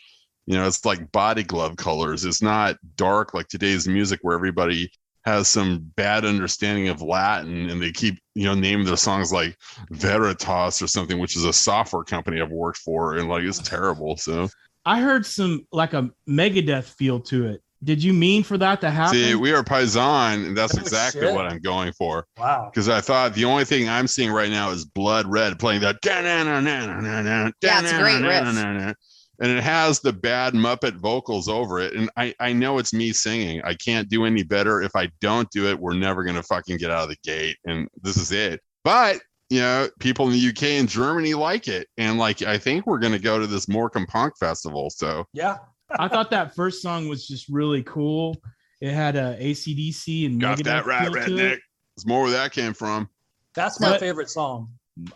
You 0.46 0.56
know, 0.56 0.66
it's 0.66 0.86
like 0.86 1.12
body 1.12 1.44
glove 1.44 1.76
colors. 1.76 2.24
It's 2.24 2.42
not 2.42 2.78
dark 2.96 3.34
like 3.34 3.50
today's 3.50 3.86
music 3.86 4.20
where 4.22 4.34
everybody 4.34 4.90
has 5.28 5.50
some 5.50 5.80
bad 5.98 6.24
understanding 6.24 6.88
of 6.88 7.02
Latin 7.02 7.70
and 7.70 7.82
they 7.82 7.92
keep, 7.92 8.18
you 8.34 8.46
know, 8.46 8.56
naming 8.56 8.86
their 8.86 8.96
songs 8.96 9.32
like 9.34 9.58
Veritas 9.92 10.82
or 10.82 10.88
something, 10.88 11.20
which 11.20 11.36
is 11.36 11.44
a 11.44 11.52
software 11.52 12.04
company 12.04 12.40
I've 12.42 12.50
worked 12.52 12.78
for, 12.80 13.18
and 13.18 13.28
like 13.28 13.44
it's 13.44 13.60
terrible. 13.60 14.16
So 14.18 14.48
I 14.86 15.02
heard 15.02 15.26
some 15.26 15.68
like 15.72 15.94
a 15.94 16.10
Megadeth 16.30 16.86
feel 16.86 17.20
to 17.22 17.48
it. 17.48 17.62
Did 17.84 18.02
you 18.02 18.12
mean 18.14 18.42
for 18.44 18.58
that 18.58 18.82
to 18.82 18.90
happen? 18.90 19.14
see, 19.14 19.36
we 19.36 19.52
are 19.52 19.64
Paisan, 19.64 20.48
and 20.48 20.58
that's 20.58 20.76
Oh, 20.76 20.82
exactly 20.82 21.22
shit. 21.22 21.36
what 21.36 21.46
I'm 21.46 21.60
going 21.60 21.92
for. 21.94 22.26
Wow. 22.40 22.72
Because 22.74 22.90
I 22.90 23.02
thought 23.02 23.36
the 23.36 23.46
only 23.46 23.66
thing 23.66 23.88
I'm 23.88 24.08
seeing 24.08 24.32
right 24.32 24.50
now 24.50 24.72
is 24.72 24.84
Blood 24.86 25.28
Red 25.28 25.60
playing 25.60 25.82
that. 25.82 25.98
Yeah, 26.04 27.82
it's 27.82 27.92
a 27.92 28.00
great 28.00 28.22
riff. 28.24 28.96
And 29.40 29.52
it 29.52 29.64
has 29.64 30.00
the 30.00 30.14
bad 30.14 30.54
Muppet 30.54 30.96
vocals 30.96 31.48
over 31.48 31.80
it. 31.80 31.94
And 31.94 32.10
I, 32.18 32.34
I 32.40 32.54
know 32.54 32.80
it's 32.80 32.94
me 32.94 33.12
singing. 33.14 33.62
I 33.64 33.76
can't 33.76 34.10
do 34.10 34.26
any 34.26 34.42
better. 34.44 34.82
If 34.82 34.96
I 34.96 35.10
don't 35.22 35.50
do 35.52 35.68
it, 35.68 35.80
we're 35.80 35.94
never 35.94 36.24
going 36.24 36.36
to 36.38 36.44
fucking 36.44 36.78
get 36.78 36.90
out 36.90 37.04
of 37.04 37.10
the 37.10 37.18
gate. 37.24 37.58
And 37.66 37.88
this 38.02 38.18
is 38.18 38.32
it. 38.32 38.62
But, 38.84 39.20
you 39.52 39.60
know, 39.60 39.90
people 40.00 40.26
in 40.28 40.32
the 40.34 40.50
UK 40.50 40.64
and 40.80 40.90
Germany 40.90 41.36
like 41.36 41.68
it. 41.68 41.88
And 41.98 42.18
like, 42.18 42.42
I 42.42 42.58
think 42.58 42.88
we're 42.88 42.98
going 43.00 43.14
to 43.14 43.20
go 43.20 43.38
to 43.40 43.46
this 43.46 43.68
Morecambe 43.68 44.08
Punk 44.08 44.34
Festival. 44.40 44.90
So 44.90 45.26
Yeah. 45.34 45.58
I 46.00 46.08
thought 46.08 46.32
that 46.32 46.54
first 46.56 46.82
song 46.82 47.08
was 47.08 47.28
just 47.28 47.48
really 47.48 47.84
cool. 47.84 48.36
It 48.82 48.92
had 48.92 49.16
a 49.16 49.38
ACDC 49.40 50.26
and 50.26 50.42
got 50.42 50.58
Megadeth 50.58 50.64
that 50.64 50.86
right, 50.86 51.04
feel 51.04 51.14
redneck. 51.14 51.40
it. 51.54 51.60
It's 51.96 52.06
more 52.06 52.24
where 52.24 52.32
that 52.32 52.52
came 52.52 52.74
from. 52.74 53.08
That's 53.56 53.80
my 53.80 53.92
But- 53.92 54.00
favorite 54.00 54.30
song. 54.30 54.70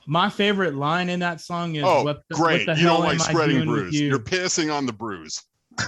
My 0.05 0.29
favorite 0.29 0.75
line 0.75 1.09
in 1.09 1.19
that 1.21 1.41
song 1.41 1.75
is 1.75 1.83
Oh, 1.85 2.03
what 2.03 2.21
the, 2.29 2.35
great. 2.35 2.67
What 2.67 2.75
the 2.75 2.81
You 2.81 2.87
hell 2.87 2.97
don't 2.97 3.05
like 3.05 3.15
am 3.15 3.21
I 3.21 3.29
spreading 3.31 3.55
doing 3.57 3.69
with 3.69 3.79
bruise. 3.81 3.99
you? 3.99 4.07
You're 4.07 4.19
pissing 4.19 4.73
on 4.73 4.85
the 4.85 4.93
bruise. 4.93 5.41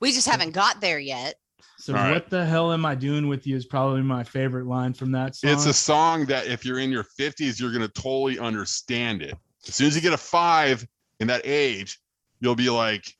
We 0.00 0.12
just 0.12 0.28
haven't 0.28 0.50
got 0.50 0.80
there 0.82 0.98
yet. 0.98 1.36
So 1.78 1.94
All 1.94 2.00
right. 2.00 2.12
what 2.12 2.28
the 2.28 2.44
hell 2.44 2.72
am 2.72 2.84
I 2.84 2.94
doing 2.94 3.26
with 3.28 3.46
you 3.46 3.56
is 3.56 3.64
probably 3.64 4.02
my 4.02 4.22
favorite 4.24 4.66
line 4.66 4.92
from 4.92 5.12
that 5.12 5.36
song. 5.36 5.50
It's 5.50 5.66
a 5.66 5.72
song 5.72 6.26
that 6.26 6.46
if 6.46 6.64
you're 6.64 6.78
in 6.78 6.90
your 6.90 7.04
50s, 7.18 7.58
you're 7.60 7.70
going 7.72 7.86
to 7.86 8.02
totally 8.02 8.38
understand 8.38 9.22
it. 9.22 9.34
As 9.66 9.74
soon 9.76 9.86
as 9.86 9.94
you 9.96 10.02
get 10.02 10.12
a 10.12 10.18
five 10.18 10.86
in 11.20 11.26
that 11.28 11.42
age, 11.44 12.00
you'll 12.40 12.56
be 12.56 12.68
like, 12.68 13.14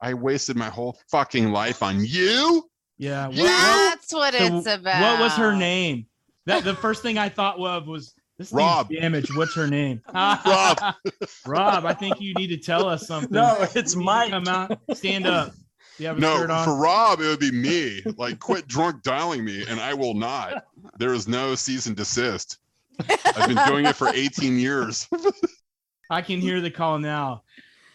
I 0.00 0.14
wasted 0.14 0.56
my 0.56 0.68
whole 0.68 0.98
fucking 1.10 1.52
life 1.52 1.82
on 1.82 2.04
you. 2.04 2.68
yeah. 2.98 3.26
What, 3.28 3.36
Yeah. 3.36 3.42
what- 3.44 3.90
That's 3.90 4.12
what 4.12 4.34
so 4.34 4.56
it's 4.58 4.66
about. 4.66 5.02
what 5.02 5.20
was 5.20 5.32
her 5.34 5.54
name? 5.54 6.06
That 6.46 6.64
the 6.64 6.74
first 6.74 7.02
thing 7.02 7.18
I 7.18 7.28
thought 7.28 7.58
of 7.58 7.86
was 7.86 8.14
this 8.38 8.52
Rob. 8.52 8.90
damage. 8.90 9.34
What's 9.34 9.54
her 9.54 9.66
name? 9.66 10.02
Rob. 10.14 10.78
Rob, 11.46 11.84
I 11.86 11.94
think 11.94 12.20
you 12.20 12.34
need 12.34 12.48
to 12.48 12.56
tell 12.58 12.88
us 12.88 13.06
something. 13.06 13.32
No, 13.32 13.56
it's 13.74 13.74
You 13.74 13.80
need 13.80 13.88
to 13.92 13.98
Mike. 13.98 14.30
Come 14.30 14.48
out, 14.48 14.78
stand 14.94 15.26
up. 15.26 15.52
You 15.98 16.08
have 16.08 16.18
a 16.18 16.20
No, 16.20 16.36
shirt 16.38 16.50
on. 16.50 16.64
for 16.64 16.76
Rob, 16.76 17.20
it 17.20 17.26
would 17.26 17.40
be 17.40 17.50
me. 17.50 18.02
Like, 18.18 18.38
quit 18.38 18.68
drunk 18.68 19.02
dialing 19.02 19.44
me, 19.44 19.64
and 19.66 19.80
I 19.80 19.94
will 19.94 20.12
not. 20.14 20.66
There 20.98 21.14
is 21.14 21.26
no 21.26 21.54
cease 21.54 21.86
and 21.86 21.96
desist. 21.96 22.58
I've 23.08 23.48
been 23.48 23.66
doing 23.66 23.86
it 23.86 23.96
for 23.96 24.08
18 24.08 24.58
years. 24.58 25.08
I 26.10 26.20
can 26.22 26.40
hear 26.40 26.60
the 26.60 26.70
call 26.70 26.98
now. 26.98 27.42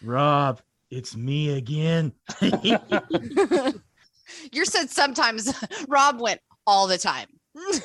Rob, 0.02 0.60
it's 0.90 1.14
me 1.16 1.50
again. 1.56 2.12
you 4.52 4.64
said 4.64 4.90
sometimes 4.90 5.52
Rob 5.88 6.20
went 6.20 6.40
all 6.66 6.86
the 6.86 6.98
time. 6.98 7.26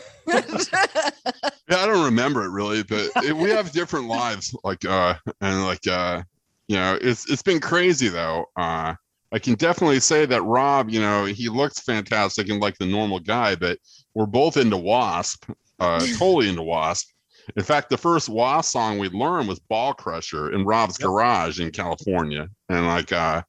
Yeah, 1.70 1.80
I 1.84 1.86
don't 1.86 2.06
remember 2.06 2.46
it 2.46 2.50
really, 2.52 2.84
but 2.84 3.12
it, 3.26 3.36
we 3.36 3.50
have 3.50 3.74
different 3.74 4.08
lives. 4.08 4.56
Like, 4.64 4.86
uh, 4.86 5.16
and 5.42 5.66
like, 5.66 5.86
uh, 5.86 6.24
you 6.70 6.78
know, 6.78 6.98
it's 7.02 7.30
it's 7.30 7.42
been 7.42 7.60
crazy 7.60 8.08
though. 8.08 8.46
Uh, 8.56 8.96
I 9.34 9.40
can 9.40 9.56
definitely 9.56 10.00
say 10.00 10.26
that 10.26 10.42
Rob, 10.44 10.90
you 10.90 11.02
know, 11.02 11.26
he 11.26 11.50
looks 11.50 11.82
fantastic 11.82 12.48
and 12.50 12.62
like 12.62 12.78
the 12.78 12.86
normal 12.86 13.20
guy, 13.20 13.56
but 13.56 13.80
we're 14.14 14.26
both 14.26 14.56
into 14.56 14.78
Wasp, 14.78 15.50
uh, 15.80 16.00
totally 16.18 16.48
into 16.48 16.64
Wasp. 16.64 17.10
In 17.58 17.64
fact, 17.64 17.90
the 17.90 17.98
first 17.98 18.30
Wasp 18.30 18.72
song 18.72 18.98
we 18.98 19.10
learned 19.10 19.50
was 19.50 19.60
Ball 19.60 19.94
Crusher 19.94 20.54
in 20.54 20.64
Rob's 20.66 20.98
Yep. 21.00 21.06
garage 21.08 21.60
in 21.60 21.72
California, 21.72 22.48
and 22.70 22.88
like, 22.88 23.12
uh, 23.12 23.42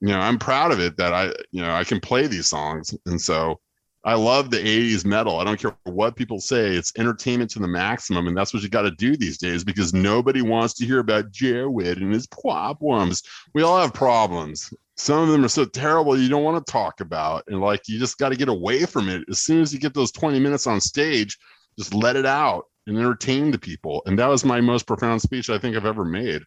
you 0.00 0.08
know, 0.08 0.20
I'm 0.20 0.38
proud 0.38 0.72
of 0.72 0.80
it 0.80 0.96
that 0.96 1.12
I, 1.12 1.26
you 1.50 1.60
know, 1.60 1.74
I 1.74 1.84
can 1.84 2.00
play 2.00 2.26
these 2.26 2.46
songs, 2.46 2.94
and 3.04 3.20
so. 3.20 3.60
I 4.06 4.14
love 4.14 4.50
the 4.50 4.58
80s 4.58 5.06
metal. 5.06 5.38
I 5.38 5.44
don't 5.44 5.58
care 5.58 5.74
what 5.84 6.14
people 6.14 6.38
say. 6.38 6.76
It's 6.76 6.92
entertainment 6.98 7.50
to 7.52 7.58
the 7.58 7.68
maximum. 7.68 8.26
And 8.26 8.36
that's 8.36 8.52
what 8.52 8.62
you 8.62 8.68
got 8.68 8.82
to 8.82 8.90
do 8.90 9.16
these 9.16 9.38
days 9.38 9.64
because 9.64 9.94
nobody 9.94 10.42
wants 10.42 10.74
to 10.74 10.86
hear 10.86 10.98
about 10.98 11.30
Jared 11.30 11.98
and 11.98 12.12
his 12.12 12.26
problems. 12.26 13.22
We 13.54 13.62
all 13.62 13.80
have 13.80 13.94
problems. 13.94 14.72
Some 14.96 15.22
of 15.22 15.28
them 15.28 15.44
are 15.44 15.48
so 15.48 15.64
terrible 15.64 16.18
you 16.18 16.28
don't 16.28 16.44
want 16.44 16.64
to 16.64 16.70
talk 16.70 17.00
about. 17.00 17.44
And 17.46 17.62
like 17.62 17.88
you 17.88 17.98
just 17.98 18.18
got 18.18 18.28
to 18.28 18.36
get 18.36 18.50
away 18.50 18.84
from 18.84 19.08
it. 19.08 19.24
As 19.30 19.40
soon 19.40 19.62
as 19.62 19.72
you 19.72 19.80
get 19.80 19.94
those 19.94 20.12
20 20.12 20.38
minutes 20.38 20.66
on 20.66 20.82
stage, 20.82 21.38
just 21.78 21.94
let 21.94 22.14
it 22.14 22.26
out 22.26 22.66
and 22.86 22.98
entertain 22.98 23.50
the 23.50 23.58
people. 23.58 24.02
And 24.04 24.18
that 24.18 24.26
was 24.26 24.44
my 24.44 24.60
most 24.60 24.86
profound 24.86 25.22
speech 25.22 25.48
I 25.48 25.56
think 25.58 25.76
I've 25.76 25.86
ever 25.86 26.04
made. 26.04 26.42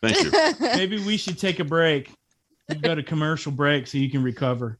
Thank 0.00 0.22
you. 0.22 0.30
Maybe 0.60 1.04
we 1.04 1.16
should 1.16 1.38
take 1.38 1.58
a 1.58 1.64
break. 1.64 2.12
We've 2.68 2.80
got 2.80 2.98
a 2.98 3.02
commercial 3.02 3.50
break 3.50 3.88
so 3.88 3.98
you 3.98 4.10
can 4.10 4.22
recover. 4.22 4.78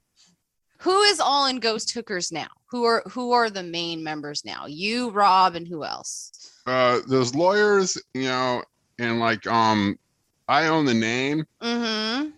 Who 0.84 1.00
is 1.02 1.18
all 1.18 1.46
in 1.46 1.60
Ghost 1.60 1.90
Hookers 1.92 2.30
now? 2.30 2.48
Who 2.66 2.84
are 2.84 3.02
who 3.10 3.32
are 3.32 3.48
the 3.48 3.62
main 3.62 4.04
members 4.04 4.44
now? 4.44 4.66
You, 4.66 5.08
Rob, 5.10 5.54
and 5.54 5.66
who 5.66 5.82
else? 5.82 6.60
Uh, 6.66 7.00
those 7.08 7.34
lawyers, 7.34 7.96
you 8.12 8.24
know, 8.24 8.62
and 8.98 9.18
like, 9.18 9.46
um, 9.46 9.98
I 10.46 10.66
own 10.66 10.84
the 10.84 10.94
name. 10.94 11.44
Mm-hmm. 11.62 12.30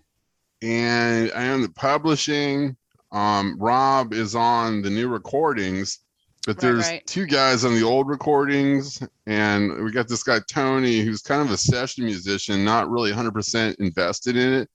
and 0.63 1.33
I 1.35 1.49
own 1.49 1.63
the 1.63 1.71
publishing. 1.71 2.77
Um, 3.11 3.57
Rob 3.59 4.13
is 4.13 4.35
on 4.37 4.81
the 4.83 4.91
new 4.91 5.09
recordings, 5.09 6.01
but 6.47 6.57
Right, 6.57 6.61
there's 6.61 6.87
right. 6.87 7.07
two 7.07 7.27
guys 7.27 7.65
on 7.65 7.75
the 7.75 7.83
old 7.83 8.09
recordings, 8.09 9.03
and 9.27 9.83
we 9.83 9.91
got 9.91 10.07
this 10.07 10.23
guy 10.23 10.39
Tony, 10.49 11.01
who's 11.01 11.23
kind 11.23 11.43
of 11.43 11.51
a 11.51 11.57
session 11.57 12.05
musician, 12.05 12.65
not 12.65 12.91
really 12.91 13.11
100% 13.11 13.75
invested 13.81 14.37
in 14.37 14.53
it, 14.53 14.71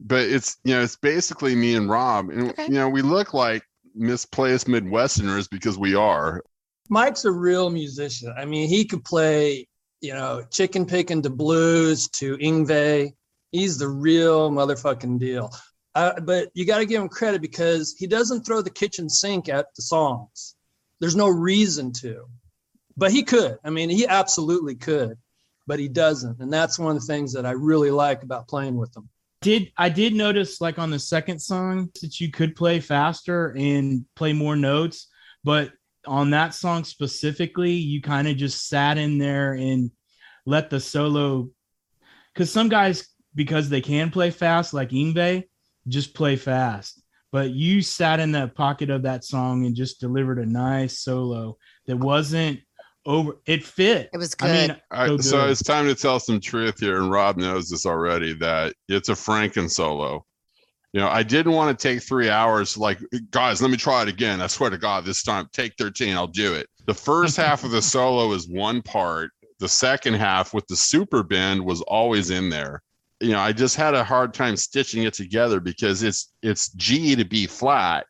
but 0.00 0.22
it's 0.22 0.56
you 0.64 0.74
know 0.74 0.82
it's 0.82 0.96
basically 0.96 1.54
me 1.54 1.74
and 1.76 1.88
Rob, 1.88 2.30
and 2.30 2.50
Okay. 2.50 2.64
you 2.64 2.74
know 2.74 2.88
we 2.88 3.02
look 3.02 3.34
like 3.34 3.62
misplaced 3.94 4.66
Midwesterners 4.66 5.48
because 5.50 5.78
we 5.78 5.94
are. 5.94 6.42
Mike's 6.88 7.24
a 7.24 7.30
real 7.32 7.70
musician. 7.70 8.32
I 8.36 8.44
mean, 8.44 8.68
he 8.68 8.84
could 8.84 9.04
play, 9.04 9.68
you 10.00 10.12
know, 10.12 10.44
chicken 10.50 10.86
picking 10.86 11.22
to 11.22 11.30
blues 11.30 12.08
to 12.08 12.36
Yngwie. 12.38 13.12
He's 13.52 13.78
the 13.78 13.88
real 13.88 14.50
motherfucking 14.50 15.18
deal. 15.20 15.52
Uh, 15.94 16.18
but 16.20 16.48
you 16.54 16.64
got 16.64 16.78
to 16.78 16.86
give 16.86 17.02
him 17.02 17.08
credit 17.08 17.42
because 17.42 17.94
he 17.98 18.06
doesn't 18.06 18.42
throw 18.44 18.62
the 18.62 18.70
kitchen 18.70 19.08
sink 19.08 19.48
at 19.48 19.66
the 19.74 19.82
songs. 19.82 20.54
There's 21.00 21.16
no 21.16 21.28
reason 21.28 21.92
to, 21.94 22.26
but 22.96 23.10
he 23.10 23.22
could. 23.22 23.58
I 23.64 23.70
mean, 23.70 23.88
he 23.90 24.06
absolutely 24.06 24.76
could, 24.76 25.16
but 25.66 25.78
he 25.80 25.88
doesn't. 25.88 26.38
And 26.40 26.52
that's 26.52 26.78
one 26.78 26.94
of 26.94 27.00
the 27.00 27.06
things 27.06 27.32
that 27.32 27.46
I 27.46 27.52
really 27.52 27.90
like 27.90 28.22
about 28.22 28.48
playing 28.48 28.76
with 28.76 28.96
him. 28.96 29.08
Did 29.42 29.72
I 29.76 29.88
did 29.88 30.14
notice 30.14 30.60
like 30.60 30.78
on 30.78 30.90
the 30.90 30.98
second 30.98 31.40
song 31.40 31.88
that 32.02 32.20
you 32.20 32.30
could 32.30 32.54
play 32.54 32.78
faster 32.78 33.54
and 33.56 34.04
play 34.14 34.32
more 34.32 34.56
notes, 34.56 35.08
but 35.44 35.72
on 36.06 36.30
that 36.30 36.54
song 36.54 36.84
specifically, 36.84 37.72
you 37.72 38.02
kind 38.02 38.28
of 38.28 38.36
just 38.36 38.68
sat 38.68 38.98
in 38.98 39.18
there 39.18 39.54
and 39.54 39.90
let 40.46 40.70
the 40.70 40.80
solo 40.80 41.48
because 42.34 42.52
some 42.52 42.68
guys 42.68 43.08
because 43.34 43.68
they 43.68 43.80
can 43.80 44.10
play 44.10 44.30
fast 44.30 44.74
like 44.74 44.90
Yngwie 44.90 45.44
just 45.88 46.14
play 46.14 46.36
fast. 46.36 47.02
But 47.32 47.50
you 47.50 47.80
sat 47.80 48.20
in 48.20 48.32
the 48.32 48.48
pocket 48.48 48.90
of 48.90 49.02
that 49.02 49.24
song 49.24 49.64
and 49.64 49.76
just 49.76 50.00
delivered 50.00 50.38
a 50.38 50.46
nice 50.46 50.98
solo 50.98 51.56
that 51.86 51.96
wasn't 51.96 52.60
over 53.06 53.38
it 53.46 53.64
fit 53.64 54.10
It 54.12 54.18
was 54.18 54.34
good. 54.34 54.50
i 54.50 54.68
mean 54.68 54.76
I, 54.90 55.06
So 55.08 55.18
so 55.18 55.48
it's 55.48 55.62
time 55.62 55.86
to 55.86 55.94
tell 55.94 56.20
some 56.20 56.40
truth 56.40 56.80
here, 56.80 57.00
and 57.00 57.10
Rob 57.10 57.36
knows 57.36 57.68
this 57.70 57.86
already 57.86 58.34
that 58.34 58.74
it's 58.88 59.08
a 59.08 59.14
Franken 59.14 59.70
solo. 59.70 60.24
You 60.92 61.00
know, 61.00 61.08
I 61.08 61.22
didn't 61.22 61.52
want 61.52 61.78
to 61.78 61.88
take 61.88 62.02
three 62.02 62.30
hours. 62.30 62.76
Like, 62.76 62.98
guys, 63.30 63.62
let 63.62 63.70
me 63.70 63.76
try 63.76 64.02
it 64.02 64.08
again. 64.08 64.40
I 64.40 64.48
swear 64.48 64.70
to 64.70 64.78
God, 64.78 65.04
this 65.04 65.22
time, 65.22 65.48
take 65.52 65.74
13, 65.78 66.16
I'll 66.16 66.26
do 66.26 66.54
it. 66.54 66.66
The 66.86 66.94
first 66.94 67.36
half 67.44 67.62
of 67.62 67.70
the 67.70 67.80
solo 67.80 68.32
is 68.32 68.48
one 68.48 68.82
part. 68.82 69.30
The 69.60 69.68
second 69.68 70.14
half 70.14 70.52
with 70.52 70.66
the 70.66 70.74
super 70.74 71.22
bend 71.22 71.64
was 71.64 71.80
always 71.82 72.30
in 72.30 72.48
there. 72.48 72.82
You 73.20 73.32
know, 73.32 73.38
I 73.38 73.52
just 73.52 73.76
had 73.76 73.94
a 73.94 74.02
hard 74.02 74.34
time 74.34 74.56
stitching 74.56 75.04
it 75.04 75.12
together 75.14 75.60
because 75.60 76.02
it's 76.02 76.32
it's 76.42 76.70
G 76.72 77.14
to 77.14 77.24
B 77.24 77.46
flat, 77.46 78.06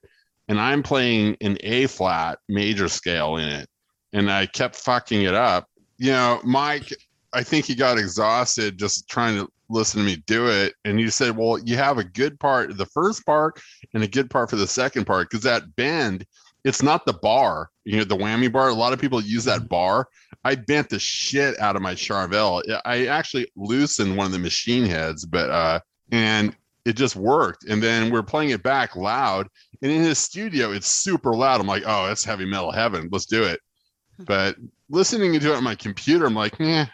and 0.48 0.58
I'm 0.60 0.82
playing 0.82 1.36
an 1.40 1.58
A 1.64 1.86
flat 1.86 2.38
major 2.48 2.88
scale 2.88 3.36
in 3.36 3.48
it, 3.48 3.68
and 4.12 4.30
I 4.30 4.46
kept 4.46 4.76
fucking 4.76 5.22
it 5.22 5.34
up 5.34 5.66
you 6.00 6.12
know, 6.12 6.40
Mike, 6.42 6.92
I 7.34 7.42
think 7.42 7.66
he 7.66 7.74
got 7.74 7.98
exhausted 7.98 8.78
just 8.78 9.08
trying 9.08 9.36
to 9.36 9.48
listen 9.68 10.00
to 10.00 10.06
me 10.06 10.16
do 10.26 10.48
it. 10.48 10.74
And 10.86 10.98
you 10.98 11.10
said, 11.10 11.36
well, 11.36 11.58
you 11.58 11.76
have 11.76 11.98
a 11.98 12.04
good 12.04 12.40
part, 12.40 12.76
the 12.76 12.86
first 12.86 13.24
part, 13.26 13.60
and 13.92 14.02
a 14.02 14.08
good 14.08 14.30
part 14.30 14.48
for 14.48 14.56
the 14.56 14.66
second 14.66 15.04
part, 15.04 15.28
because 15.28 15.44
that 15.44 15.76
bend, 15.76 16.24
it's 16.64 16.82
not 16.82 17.04
the 17.04 17.12
bar, 17.12 17.68
you 17.84 17.98
know, 17.98 18.04
the 18.04 18.16
whammy 18.16 18.50
bar. 18.50 18.70
A 18.70 18.74
lot 18.74 18.94
of 18.94 18.98
people 18.98 19.20
use 19.20 19.44
that 19.44 19.68
bar. 19.68 20.08
I 20.42 20.54
bent 20.54 20.88
the 20.88 20.98
shit 20.98 21.58
out 21.60 21.76
of 21.76 21.82
my 21.82 21.94
Charvel. 21.94 22.62
I 22.86 23.06
actually 23.06 23.52
loosened 23.54 24.16
one 24.16 24.26
of 24.26 24.32
the 24.32 24.38
machine 24.38 24.86
heads, 24.86 25.26
but 25.26 25.50
uh, 25.50 25.80
and 26.12 26.56
it 26.86 26.94
just 26.94 27.14
worked. 27.14 27.64
And 27.66 27.82
then 27.82 28.10
we're 28.10 28.22
playing 28.22 28.50
it 28.50 28.62
back 28.62 28.96
loud, 28.96 29.48
and 29.82 29.92
in 29.92 30.02
his 30.02 30.18
studio, 30.18 30.72
it's 30.72 30.88
super 30.88 31.34
loud. 31.34 31.60
I'm 31.60 31.66
like, 31.66 31.84
oh, 31.86 32.06
that's 32.06 32.24
heavy 32.24 32.46
metal 32.46 32.72
heaven. 32.72 33.10
Let's 33.12 33.26
do 33.26 33.42
it. 33.42 33.60
But 34.26 34.56
listening 34.88 35.38
to 35.38 35.52
it 35.52 35.56
on 35.56 35.64
my 35.64 35.74
computer, 35.74 36.26
I'm 36.26 36.34
like, 36.34 36.58
yeah, 36.58 36.86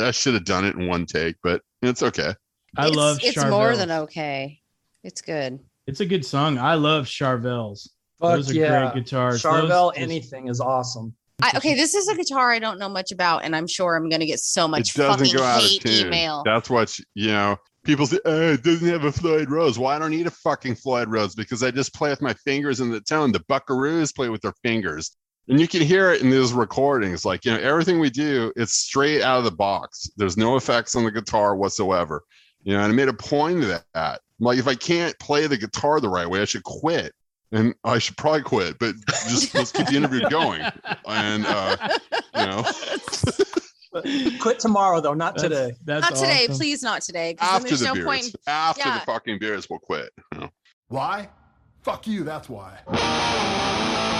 I 0.00 0.10
should 0.10 0.34
have 0.34 0.44
done 0.44 0.64
it 0.64 0.76
in 0.76 0.86
one 0.88 1.06
take, 1.06 1.36
but 1.42 1.62
it's 1.82 2.02
okay. 2.02 2.34
I 2.76 2.88
it's, 2.88 2.96
love 2.96 3.18
it's 3.22 3.36
Charvels. 3.36 3.50
more 3.50 3.76
than 3.76 3.90
okay. 3.90 4.60
It's 5.04 5.20
good. 5.20 5.58
It's 5.86 6.00
a 6.00 6.06
good 6.06 6.24
song. 6.24 6.58
I 6.58 6.74
love 6.74 7.06
Charvels. 7.06 7.88
Fuck 8.20 8.36
Those 8.36 8.50
are 8.50 8.54
yeah. 8.54 8.90
great 8.90 9.04
guitars. 9.04 9.42
Charvel, 9.42 9.68
Those- 9.68 9.92
anything 9.96 10.48
is 10.48 10.60
awesome. 10.60 11.14
I, 11.40 11.52
okay, 11.56 11.74
this 11.74 11.94
is 11.94 12.08
a 12.08 12.16
guitar 12.16 12.50
I 12.50 12.58
don't 12.58 12.80
know 12.80 12.88
much 12.88 13.12
about, 13.12 13.44
and 13.44 13.54
I'm 13.54 13.68
sure 13.68 13.94
I'm 13.94 14.08
gonna 14.08 14.26
get 14.26 14.40
so 14.40 14.66
much 14.66 14.94
it 14.94 14.98
doesn't 14.98 15.26
fucking 15.26 15.36
go 15.36 15.44
out 15.44 15.62
hate 15.62 15.84
of 15.84 15.90
tune. 15.90 16.06
email. 16.08 16.42
That's 16.44 16.68
what 16.68 16.98
you 17.14 17.28
know. 17.28 17.56
People 17.84 18.06
say, 18.06 18.18
oh, 18.24 18.52
it 18.52 18.64
doesn't 18.64 18.88
have 18.88 19.04
a 19.04 19.12
Floyd 19.12 19.48
Rose. 19.48 19.78
Well, 19.78 19.88
I 19.88 20.00
don't 20.00 20.10
need 20.10 20.26
a 20.26 20.32
fucking 20.32 20.74
Floyd 20.74 21.08
Rose 21.08 21.34
because 21.36 21.62
I 21.62 21.70
just 21.70 21.94
play 21.94 22.10
with 22.10 22.20
my 22.20 22.34
fingers 22.34 22.80
in 22.80 22.90
the 22.90 23.00
tone. 23.00 23.30
The 23.30 23.40
Buckaroos 23.40 24.14
play 24.14 24.28
with 24.28 24.42
their 24.42 24.52
fingers. 24.64 25.16
And 25.48 25.60
you 25.60 25.66
can 25.66 25.80
hear 25.82 26.12
it 26.12 26.20
in 26.20 26.30
these 26.30 26.52
recordings. 26.52 27.24
Like, 27.24 27.44
you 27.44 27.52
know, 27.52 27.58
everything 27.58 27.98
we 27.98 28.10
do, 28.10 28.52
it's 28.56 28.74
straight 28.74 29.22
out 29.22 29.38
of 29.38 29.44
the 29.44 29.50
box. 29.50 30.10
There's 30.16 30.36
no 30.36 30.56
effects 30.56 30.94
on 30.94 31.04
the 31.04 31.10
guitar 31.10 31.56
whatsoever. 31.56 32.22
You 32.62 32.74
know, 32.74 32.82
and 32.82 32.92
I 32.92 32.94
made 32.94 33.08
a 33.08 33.14
point 33.14 33.62
of 33.64 33.82
that. 33.94 34.20
Like, 34.40 34.58
if 34.58 34.68
I 34.68 34.74
can't 34.74 35.18
play 35.18 35.46
the 35.46 35.56
guitar 35.56 36.00
the 36.00 36.08
right 36.08 36.28
way, 36.28 36.42
I 36.42 36.44
should 36.44 36.64
quit. 36.64 37.12
And 37.50 37.74
I 37.82 37.98
should 37.98 38.18
probably 38.18 38.42
quit, 38.42 38.78
but 38.78 38.94
just 39.06 39.54
let's 39.54 39.72
keep 39.72 39.86
the 39.86 39.96
interview 39.96 40.28
going. 40.28 40.60
And, 41.06 41.46
uh, 41.46 41.76
you 42.36 42.46
know, 42.46 42.64
Quit 44.40 44.58
tomorrow 44.58 45.00
though, 45.00 45.14
not 45.14 45.36
That's- 45.36 45.50
today. 45.50 45.76
That's 45.84 46.10
not 46.10 46.16
today, 46.18 46.44
awesome. 46.44 46.56
please, 46.56 46.82
not 46.82 47.02
today 47.02 47.36
after 47.40 47.68
there's 47.68 47.80
the 47.80 47.86
no 47.86 47.94
beers, 47.94 48.06
point. 48.06 48.36
after 48.46 48.88
yeah. 48.88 48.98
the 48.98 49.06
fucking 49.06 49.38
beers, 49.38 49.68
we'll 49.68 49.78
quit. 49.78 50.10
you 50.34 50.40
know. 50.40 50.50
Why? 50.88 51.28
Fuck 51.82 52.06
you, 52.06 52.24
that's 52.24 52.48
why. 52.48 54.14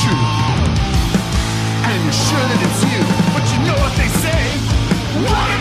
Truth, 0.00 0.16
and 1.92 2.02
sure 2.08 2.44
that 2.50 2.60
it's 2.64 2.80
you. 2.88 3.00
But 3.36 3.44
you 3.52 3.58
know 3.68 3.76
what 3.84 3.92
they 4.00 4.08
say? 4.24 4.40
One 5.28 5.59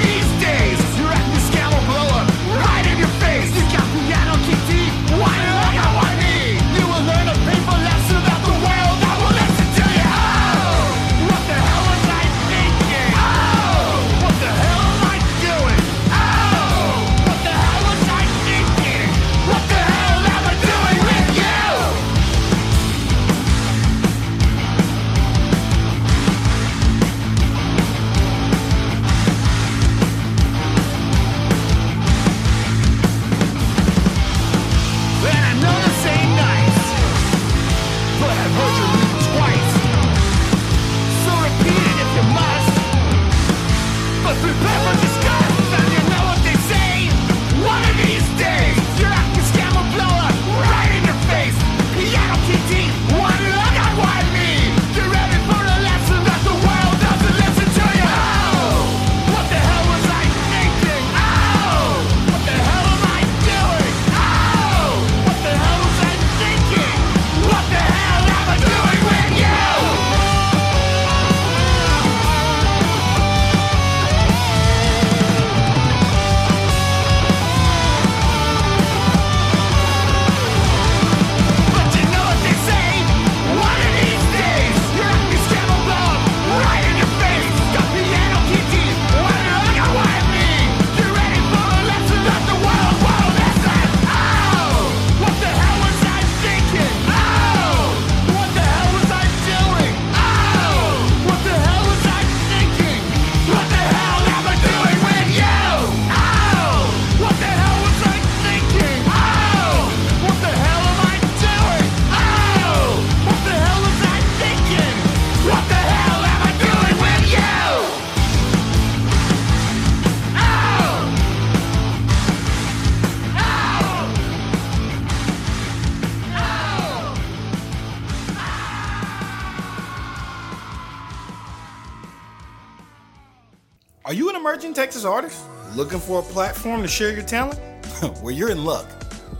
Texas 134.90 135.06
artist 135.06 135.46
looking 135.76 136.00
for 136.00 136.18
a 136.18 136.24
platform 136.24 136.82
to 136.82 136.88
share 136.88 137.12
your 137.12 137.22
talent? 137.22 137.60
well, 138.24 138.32
you're 138.32 138.50
in 138.50 138.66
luck. 138.66 138.88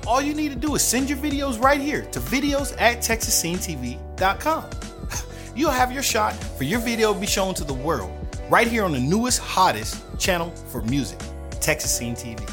All 0.06 0.22
you 0.22 0.36
need 0.36 0.50
to 0.50 0.56
do 0.56 0.76
is 0.76 0.84
send 0.84 1.10
your 1.10 1.18
videos 1.18 1.60
right 1.60 1.82
here 1.82 2.04
to 2.04 2.20
videos 2.20 2.80
at 2.80 3.00
texasscenetv.com. 3.00 4.66
You'll 5.56 5.72
have 5.72 5.92
your 5.92 6.04
shot 6.04 6.36
for 6.36 6.66
your 6.66 6.80
video 6.80 7.16
to 7.16 7.20
be 7.20 7.26
shown 7.26 7.56
to 7.56 7.64
the 7.64 7.74
world 7.74 8.12
right 8.48 8.68
here 8.68 8.84
on 8.84 8.92
the 8.92 9.00
newest, 9.00 9.40
hottest 9.40 10.04
channel 10.20 10.52
for 10.72 10.84
music, 10.84 11.18
Texas 11.60 11.98
Scene 11.98 12.14
TV. 12.14 12.48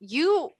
You 0.00 0.52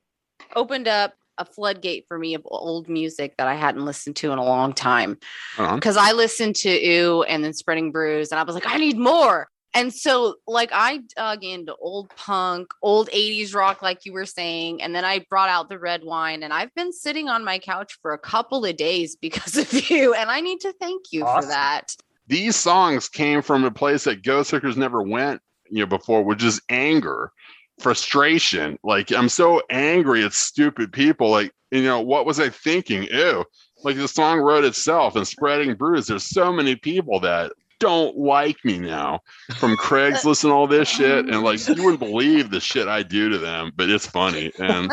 opened 0.55 0.89
up 0.89 1.15
a 1.39 1.45
floodgate 1.45 2.07
for 2.09 2.19
me 2.19 2.35
of 2.35 2.43
old 2.47 2.89
music 2.89 3.35
that 3.39 3.47
I 3.47 3.55
hadn't 3.55 3.85
listened 3.85 4.17
to 4.17 4.33
in 4.33 4.39
a 4.39 4.45
long 4.45 4.73
time. 4.73 5.19
Uh-huh. 5.59 5.77
because 5.77 5.97
I 5.97 6.13
listened 6.13 6.57
to 6.57 6.71
Ooh 6.71 7.23
and 7.23 7.45
then 7.45 7.53
Spreading 7.53 7.93
Bruise, 7.93 8.31
and 8.31 8.39
I 8.39 8.43
was 8.43 8.55
like, 8.55 8.67
I 8.67 8.77
need 8.77 8.99
more. 8.99 9.49
And 9.77 9.93
so, 9.93 10.37
like, 10.47 10.71
I 10.73 11.01
dug 11.17 11.43
into 11.43 11.75
old 11.75 12.09
punk, 12.17 12.73
old 12.81 13.11
80s 13.11 13.57
rock, 13.57 13.83
like 13.83 14.05
you 14.05 14.13
were 14.13 14.25
saying. 14.25 14.81
And 14.81 14.95
then 14.95 15.05
I 15.05 15.27
brought 15.29 15.49
out 15.49 15.69
the 15.69 15.81
red 15.81 16.05
wine, 16.05 16.45
and 16.45 16.53
I've 16.53 16.73
been 16.77 16.93
sitting 16.93 17.29
on 17.29 17.45
my 17.45 17.59
couch 17.59 17.99
for 18.01 18.13
a 18.13 18.19
couple 18.19 18.65
of 18.65 18.77
days 18.77 19.17
because 19.17 19.57
of 19.59 19.91
you. 19.91 20.15
And 20.15 20.31
I 20.31 20.41
need 20.41 20.61
to 20.61 20.73
thank 20.81 21.07
you 21.11 21.23
for 21.23 21.45
that. 21.47 21.97
These 22.29 22.55
songs 22.55 23.09
came 23.09 23.43
from 23.43 23.65
a 23.65 23.71
place 23.71 24.05
that 24.05 24.23
Ghost 24.23 24.53
Hookers 24.53 24.77
never 24.77 25.03
went, 25.03 25.43
you 25.69 25.81
know, 25.81 25.87
before, 25.87 26.23
which 26.23 26.45
is 26.45 26.61
anger. 26.69 27.33
Frustration. 27.81 28.79
Like 28.83 29.11
I'm 29.13 29.29
so 29.29 29.63
angry 29.71 30.25
at 30.25 30.33
stupid 30.33 30.93
people. 30.93 31.31
Like, 31.31 31.53
you 31.71 31.83
know, 31.83 32.01
what 32.01 32.27
was 32.27 32.41
I 32.41 32.49
thinking? 32.49 33.05
Ew. 33.05 33.45
Like 33.83 33.97
the 33.97 34.09
song 34.09 34.39
wrote 34.41 34.65
itself 34.65 35.17
and 35.17 35.27
spreading 35.27 35.75
bruise. 35.75 36.07
There's 36.07 36.25
so 36.25 36.53
many 36.53 36.77
people 36.77 37.21
that 37.21 37.53
don't 37.81 38.17
like 38.17 38.57
me 38.65 38.79
now 38.79 39.21
from 39.57 39.77
Craigslist 39.77 40.45
and 40.45 40.53
all 40.53 40.67
this 40.67 40.89
shit. 40.89 41.27
And 41.27 41.43
like 41.43 41.67
you 41.69 41.75
wouldn't 41.83 41.99
believe 42.11 42.51
the 42.51 42.61
shit 42.61 42.89
I 42.89 43.03
do 43.03 43.29
to 43.29 43.39
them, 43.39 43.73
but 43.77 43.91
it's 43.91 44.07
funny. 44.07 44.53
And 44.59 44.91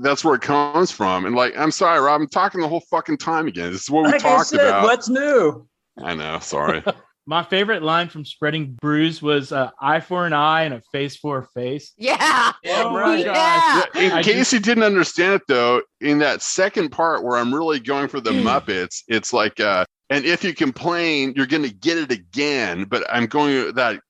that's 0.00 0.24
where 0.24 0.34
it 0.34 0.42
comes 0.42 0.90
from. 0.90 1.24
And 1.26 1.34
like, 1.34 1.56
I'm 1.56 1.70
sorry, 1.70 2.00
Rob, 2.00 2.20
I'm 2.20 2.28
talking 2.28 2.60
the 2.60 2.68
whole 2.68 2.84
fucking 2.90 3.18
time 3.18 3.46
again. 3.48 3.72
This 3.72 3.82
is 3.84 3.90
what 3.90 4.04
we 4.04 4.12
Like 4.12 4.20
talked 4.22 4.48
said, 4.48 4.60
about. 4.60 4.84
what's 4.84 5.08
new? 5.08 5.66
I 6.02 6.14
know, 6.14 6.38
sorry. 6.40 6.82
My 7.26 7.42
favorite 7.42 7.82
line 7.82 8.08
from 8.10 8.24
Spreading 8.24 8.72
Bruise 8.80 9.22
was 9.22 9.50
uh, 9.52 9.70
"Eye 9.80 10.00
for 10.00 10.26
an 10.26 10.32
eye 10.34 10.64
and 10.64 10.74
a 10.74 10.82
face 10.92 11.16
for 11.16 11.38
a 11.38 11.46
face." 11.48 11.92
yeah. 11.96 12.52
Oh 12.66 12.94
right. 12.94 13.18
my 13.18 13.24
gosh. 13.24 13.86
Yeah. 13.94 14.00
In 14.02 14.12
I 14.12 14.22
case 14.22 14.34
just- 14.36 14.52
you 14.54 14.60
didn't 14.60 14.84
understand 14.84 15.34
it 15.34 15.42
though, 15.48 15.82
in 16.00 16.18
that 16.18 16.42
second 16.42 16.90
part 16.90 17.24
where 17.24 17.36
I'm 17.38 17.54
really 17.54 17.80
going 17.80 18.08
for 18.08 18.20
the 18.20 18.30
Mm. 18.30 18.42
Muppets, 18.42 19.02
it's 19.08 19.32
like 19.32 19.58
uh 19.60 19.84
and 20.10 20.24
if 20.26 20.44
you 20.44 20.52
complain, 20.54 21.32
you're 21.36 21.46
gonna 21.46 21.68
get 21.68 21.96
it 21.98 22.10
again. 22.12 22.84
But 22.84 23.04
I'm 23.10 23.26
going 23.26 23.64
with 23.66 23.74
that, 23.76 24.00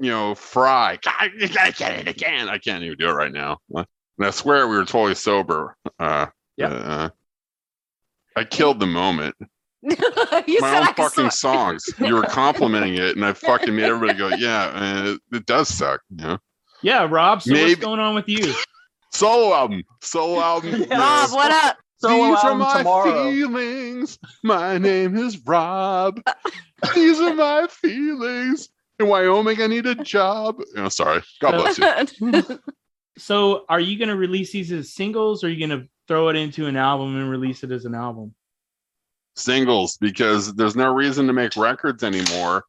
you 0.00 0.10
know, 0.10 0.34
fry. 0.34 0.98
God, 1.02 1.30
you 1.38 1.48
gotta 1.48 1.72
get 1.72 1.92
it 1.98 2.08
again. 2.08 2.48
I 2.48 2.58
can't 2.58 2.82
even 2.82 2.98
do 2.98 3.08
it 3.08 3.12
right 3.12 3.32
now. 3.32 3.58
And 3.74 3.86
I 4.26 4.30
swear 4.30 4.66
we 4.66 4.76
were 4.76 4.84
totally 4.84 5.14
sober. 5.14 5.76
Uh, 6.00 6.26
Yep. 6.56 6.70
uh, 6.72 7.10
I 8.36 8.42
killed 8.44 8.80
the 8.80 8.86
moment. 8.86 9.36
you 9.82 9.96
My 10.60 10.70
said 10.70 10.80
own 10.80 10.88
I 10.88 10.92
fucking 10.96 11.30
saw- 11.30 11.54
songs. 11.54 11.84
You 11.98 12.14
were 12.16 12.22
complimenting 12.24 12.94
it, 12.96 13.16
and 13.16 13.24
I 13.24 13.32
fucking 13.32 13.74
made 13.74 13.84
everybody 13.84 14.18
go, 14.18 14.28
"Yeah, 14.28 15.04
it, 15.12 15.20
it 15.32 15.46
does 15.46 15.68
suck." 15.68 16.00
You 16.10 16.16
know, 16.16 16.38
Yeah, 16.82 17.06
Rob. 17.08 17.42
So 17.42 17.52
Maybe- 17.52 17.70
what's 17.74 17.84
going 17.84 18.00
on 18.00 18.14
with 18.14 18.28
you? 18.28 18.52
solo 19.12 19.54
album, 19.54 19.82
solo 20.02 20.40
album. 20.52 20.70
Yeah. 20.72 20.86
yes. 20.90 21.30
Rob, 21.30 21.32
what 21.32 21.50
up? 21.64 21.76
Solo 22.00 22.28
These 22.34 22.44
are 22.44 22.54
my 22.54 22.78
tomorrow. 22.78 23.30
feelings. 23.30 24.18
My 24.44 24.78
name 24.78 25.16
is 25.16 25.38
Rob. 25.46 26.20
These 26.94 27.18
are 27.20 27.34
my 27.34 27.66
feelings. 27.68 28.68
In 29.00 29.06
Wyoming, 29.08 29.60
I 29.62 29.66
need 29.68 29.86
a 29.86 29.94
job. 29.96 30.60
Oh, 30.76 30.88
sorry. 30.88 31.22
God 31.40 31.52
bless 31.76 32.20
you. 32.20 32.60
So, 33.16 33.64
are 33.68 33.80
you 33.80 33.98
going 33.98 34.08
to 34.10 34.16
release 34.16 34.52
these 34.52 34.70
as 34.70 34.94
singles, 34.94 35.42
or 35.42 35.48
are 35.48 35.50
you 35.50 35.66
going 35.66 35.80
to 35.80 35.88
throw 36.06 36.28
it 36.28 36.36
into 36.36 36.66
an 36.66 36.76
album 36.76 37.16
and 37.16 37.28
release 37.28 37.64
it 37.64 37.72
as 37.72 37.84
an 37.84 37.94
album? 37.96 38.32
Singles, 39.38 39.96
because 40.00 40.54
there's 40.54 40.76
no 40.76 40.92
reason 40.92 41.26
to 41.26 41.32
make 41.32 41.56
records 41.56 42.02
anymore, 42.02 42.64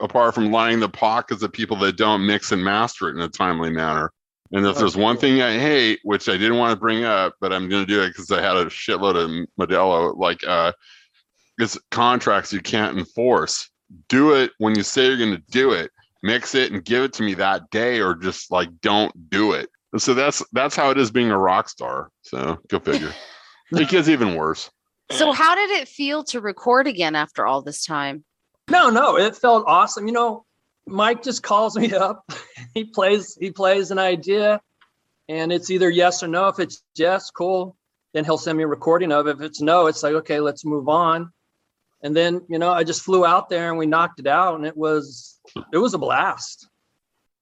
apart 0.00 0.34
from 0.34 0.50
lining 0.50 0.80
the 0.80 0.88
pockets 0.88 1.42
of 1.42 1.52
people 1.52 1.76
that 1.78 1.96
don't 1.96 2.26
mix 2.26 2.52
and 2.52 2.64
master 2.64 3.08
it 3.08 3.16
in 3.16 3.20
a 3.20 3.28
timely 3.28 3.70
manner. 3.70 4.12
And 4.52 4.64
if 4.66 4.76
there's 4.76 4.96
one 4.96 5.16
thing 5.16 5.42
I 5.42 5.58
hate, 5.58 5.98
which 6.04 6.28
I 6.28 6.36
didn't 6.36 6.58
want 6.58 6.70
to 6.70 6.76
bring 6.80 7.04
up, 7.04 7.34
but 7.40 7.52
I'm 7.52 7.68
going 7.68 7.84
to 7.84 7.92
do 7.92 8.02
it 8.02 8.08
because 8.08 8.30
I 8.30 8.40
had 8.40 8.56
a 8.56 8.66
shitload 8.66 9.16
of 9.16 9.48
Modelo, 9.58 10.16
like 10.16 10.46
uh, 10.46 10.72
it's 11.58 11.78
contracts 11.90 12.52
you 12.52 12.60
can't 12.60 12.96
enforce. 12.96 13.68
Do 14.08 14.34
it 14.34 14.52
when 14.58 14.76
you 14.76 14.82
say 14.82 15.06
you're 15.06 15.16
going 15.16 15.36
to 15.36 15.42
do 15.50 15.72
it. 15.72 15.90
Mix 16.22 16.54
it 16.54 16.72
and 16.72 16.84
give 16.84 17.02
it 17.02 17.12
to 17.14 17.22
me 17.22 17.34
that 17.34 17.68
day, 17.70 18.00
or 18.00 18.14
just 18.14 18.50
like 18.50 18.68
don't 18.80 19.28
do 19.28 19.52
it. 19.52 19.68
And 19.92 20.00
so 20.00 20.14
that's 20.14 20.42
that's 20.52 20.74
how 20.74 20.90
it 20.90 20.98
is 20.98 21.10
being 21.10 21.30
a 21.30 21.38
rock 21.38 21.68
star. 21.68 22.10
So 22.22 22.58
go 22.68 22.78
figure. 22.78 23.12
it 23.72 23.88
gets 23.88 24.08
even 24.08 24.34
worse. 24.34 24.70
So, 25.10 25.32
how 25.32 25.54
did 25.54 25.70
it 25.70 25.88
feel 25.88 26.24
to 26.24 26.40
record 26.40 26.86
again 26.86 27.14
after 27.14 27.46
all 27.46 27.62
this 27.62 27.84
time? 27.84 28.24
No, 28.70 28.90
no, 28.90 29.16
it 29.16 29.36
felt 29.36 29.64
awesome. 29.66 30.06
You 30.06 30.14
know, 30.14 30.44
Mike 30.86 31.22
just 31.22 31.42
calls 31.42 31.76
me 31.76 31.92
up. 31.94 32.30
he 32.74 32.84
plays 32.84 33.36
he 33.40 33.50
plays 33.50 33.90
an 33.90 33.98
idea 33.98 34.60
and 35.28 35.52
it's 35.52 35.70
either 35.70 35.90
yes 35.90 36.22
or 36.22 36.28
no. 36.28 36.48
If 36.48 36.58
it's 36.58 36.82
yes, 36.96 37.30
cool. 37.30 37.76
Then 38.12 38.24
he'll 38.24 38.38
send 38.38 38.56
me 38.56 38.64
a 38.64 38.68
recording 38.68 39.10
of 39.10 39.26
it. 39.26 39.36
If 39.36 39.40
it's 39.40 39.60
no, 39.60 39.86
it's 39.88 40.02
like, 40.02 40.14
okay, 40.14 40.38
let's 40.38 40.64
move 40.64 40.88
on. 40.88 41.32
And 42.02 42.14
then, 42.14 42.42
you 42.48 42.58
know, 42.58 42.70
I 42.70 42.84
just 42.84 43.02
flew 43.02 43.26
out 43.26 43.48
there 43.48 43.70
and 43.70 43.78
we 43.78 43.86
knocked 43.86 44.20
it 44.20 44.26
out 44.26 44.54
and 44.54 44.66
it 44.66 44.76
was 44.76 45.40
it 45.72 45.78
was 45.78 45.94
a 45.94 45.98
blast. 45.98 46.68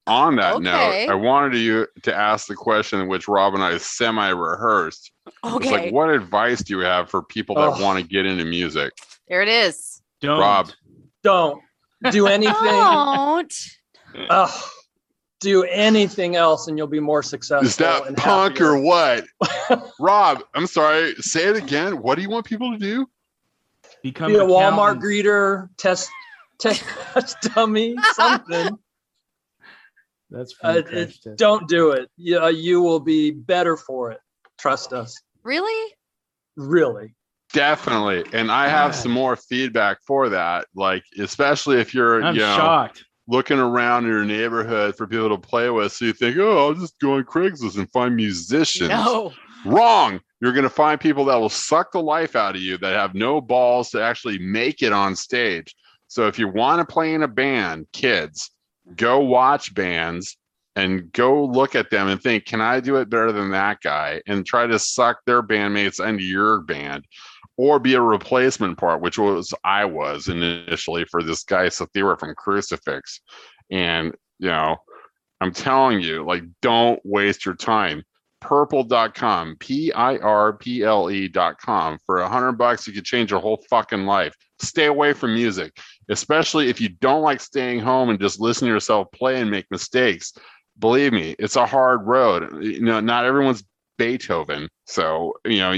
On 0.08 0.34
that 0.36 0.54
Okay. 0.56 0.64
note, 0.64 1.12
I 1.12 1.14
wanted 1.14 1.56
you 1.58 1.86
to 2.02 2.14
ask 2.14 2.48
the 2.48 2.56
question 2.56 3.06
which 3.06 3.28
Rob 3.28 3.54
and 3.54 3.62
I 3.62 3.78
semi 3.78 4.30
rehearsed. 4.30 5.12
It's 5.26 5.36
Okay. 5.54 5.70
like, 5.70 5.92
what 5.92 6.10
advice 6.10 6.60
do 6.62 6.76
you 6.76 6.80
have 6.84 7.08
for 7.08 7.22
people 7.22 7.54
that 7.56 7.80
want 7.80 7.98
to 8.00 8.04
get 8.04 8.26
into 8.26 8.44
music? 8.44 8.92
there 9.28 9.42
it 9.42 9.48
is. 9.48 10.02
Don't. 10.20 10.38
Rob. 10.40 10.70
Don't 11.22 11.62
do 12.10 12.26
anything. 12.38 12.54
Don't. 12.54 13.54
Ugh, 14.28 14.62
do 15.40 15.62
anything 15.64 16.34
else 16.36 16.66
and 16.66 16.76
you'll 16.76 16.86
be 16.88 17.00
more 17.00 17.22
successful. 17.22 17.66
Is 17.66 17.76
that 17.76 18.06
and 18.06 18.16
punk 18.16 18.54
happier. 18.58 18.72
or 18.72 18.78
what? 18.80 19.24
Rob, 20.00 20.42
I'm 20.54 20.66
sorry. 20.66 21.14
Say 21.20 21.44
it 21.48 21.56
again. 21.56 22.02
What 22.02 22.16
do 22.16 22.22
you 22.22 22.28
want 22.28 22.44
people 22.44 22.72
to 22.72 22.78
do? 22.78 23.06
Become 24.02 24.32
be 24.32 24.38
a 24.38 24.42
Walmart 24.42 25.00
greeter, 25.00 25.68
test 25.78 26.10
test 26.58 26.84
dummy, 27.54 27.96
something. 28.14 28.76
That's 30.32 30.54
Uh, 30.62 30.72
from 30.72 30.76
it- 30.78 30.86
Crash 30.86 31.20
Test. 31.20 31.36
don't 31.38 31.68
do 31.68 31.90
it. 31.92 32.10
You, 32.16 32.48
you 32.48 32.80
will 32.82 33.00
be 33.00 33.30
better 33.30 33.76
for 33.76 34.10
it. 34.10 34.20
Trust 34.58 34.92
us. 34.92 35.20
Really? 35.44 35.94
Really. 36.56 37.14
Definitely. 37.52 38.24
And 38.32 38.50
I 38.50 38.68
have 38.68 38.94
some 38.94 39.12
more 39.12 39.36
feedback 39.36 39.98
for 40.06 40.28
that. 40.30 40.66
Like, 40.74 41.02
especially 41.18 41.80
if 41.80 41.92
you're, 41.94 42.22
I'm 42.22 42.34
you 42.34 42.40
know, 42.40 42.56
shocked. 42.56 43.04
looking 43.28 43.58
around 43.58 44.06
your 44.06 44.24
neighborhood 44.24 44.96
for 44.96 45.06
people 45.06 45.28
to 45.28 45.38
play 45.38 45.68
with. 45.68 45.92
So 45.92 46.06
you 46.06 46.12
think, 46.14 46.38
oh, 46.38 46.58
I'll 46.68 46.74
just 46.74 46.98
go 46.98 47.14
on 47.16 47.24
Craigslist 47.24 47.76
and 47.76 47.90
find 47.92 48.16
musicians. 48.16 48.88
No. 48.88 49.32
Wrong. 49.66 50.18
You're 50.40 50.52
going 50.52 50.62
to 50.64 50.70
find 50.70 50.98
people 51.00 51.24
that 51.26 51.36
will 51.36 51.48
suck 51.50 51.92
the 51.92 52.02
life 52.02 52.34
out 52.36 52.56
of 52.56 52.62
you 52.62 52.78
that 52.78 52.94
have 52.94 53.14
no 53.14 53.40
balls 53.40 53.90
to 53.90 54.02
actually 54.02 54.38
make 54.38 54.82
it 54.82 54.92
on 54.92 55.14
stage. 55.14 55.74
So 56.08 56.26
if 56.26 56.38
you 56.38 56.48
want 56.48 56.80
to 56.86 56.90
play 56.90 57.14
in 57.14 57.22
a 57.22 57.28
band, 57.28 57.86
kids, 57.92 58.50
go 58.96 59.20
watch 59.20 59.74
bands 59.74 60.36
and 60.74 61.12
go 61.12 61.44
look 61.44 61.74
at 61.74 61.90
them 61.90 62.08
and 62.08 62.22
think, 62.22 62.46
can 62.46 62.60
I 62.60 62.80
do 62.80 62.96
it 62.96 63.10
better 63.10 63.32
than 63.32 63.50
that 63.50 63.80
guy? 63.82 64.22
And 64.26 64.46
try 64.46 64.66
to 64.66 64.78
suck 64.78 65.18
their 65.26 65.42
bandmates 65.42 66.04
into 66.04 66.24
your 66.24 66.60
band 66.60 67.04
or 67.56 67.78
be 67.78 67.94
a 67.94 68.00
replacement 68.00 68.78
part, 68.78 69.02
which 69.02 69.18
was 69.18 69.52
I 69.64 69.84
was 69.84 70.28
initially 70.28 71.04
for 71.04 71.22
this 71.22 71.44
guy 71.44 71.66
Sathira 71.66 72.18
from 72.18 72.34
Crucifix. 72.34 73.20
And, 73.70 74.14
you 74.38 74.48
know, 74.48 74.76
I'm 75.40 75.52
telling 75.52 76.00
you, 76.00 76.24
like, 76.24 76.44
don't 76.62 77.00
waste 77.04 77.44
your 77.44 77.54
time 77.54 78.04
pirple.com 78.42 79.56
p-i-r-p-l-e.com 79.60 79.88
for 82.04 82.18
a 82.18 82.28
hundred 82.28 82.52
bucks 82.52 82.88
you 82.88 82.92
could 82.92 83.04
change 83.04 83.30
your 83.30 83.38
whole 83.38 83.62
fucking 83.70 84.04
life 84.04 84.34
stay 84.60 84.86
away 84.86 85.12
from 85.12 85.32
music 85.32 85.76
especially 86.12 86.68
if 86.68 86.80
you 86.80 86.90
don't 86.90 87.22
like 87.22 87.40
staying 87.40 87.80
home 87.80 88.10
and 88.10 88.20
just 88.20 88.40
listen 88.40 88.66
to 88.68 88.72
yourself 88.72 89.10
play 89.12 89.40
and 89.40 89.50
make 89.50 89.66
mistakes. 89.70 90.32
Believe 90.78 91.12
me 91.12 91.34
it's 91.38 91.56
a 91.56 91.66
hard 91.66 92.06
road. 92.06 92.62
You 92.62 92.80
know 92.80 93.00
not 93.00 93.24
everyone's 93.24 93.64
beethoven. 93.98 94.68
So 94.86 95.34
you 95.44 95.58
know 95.58 95.74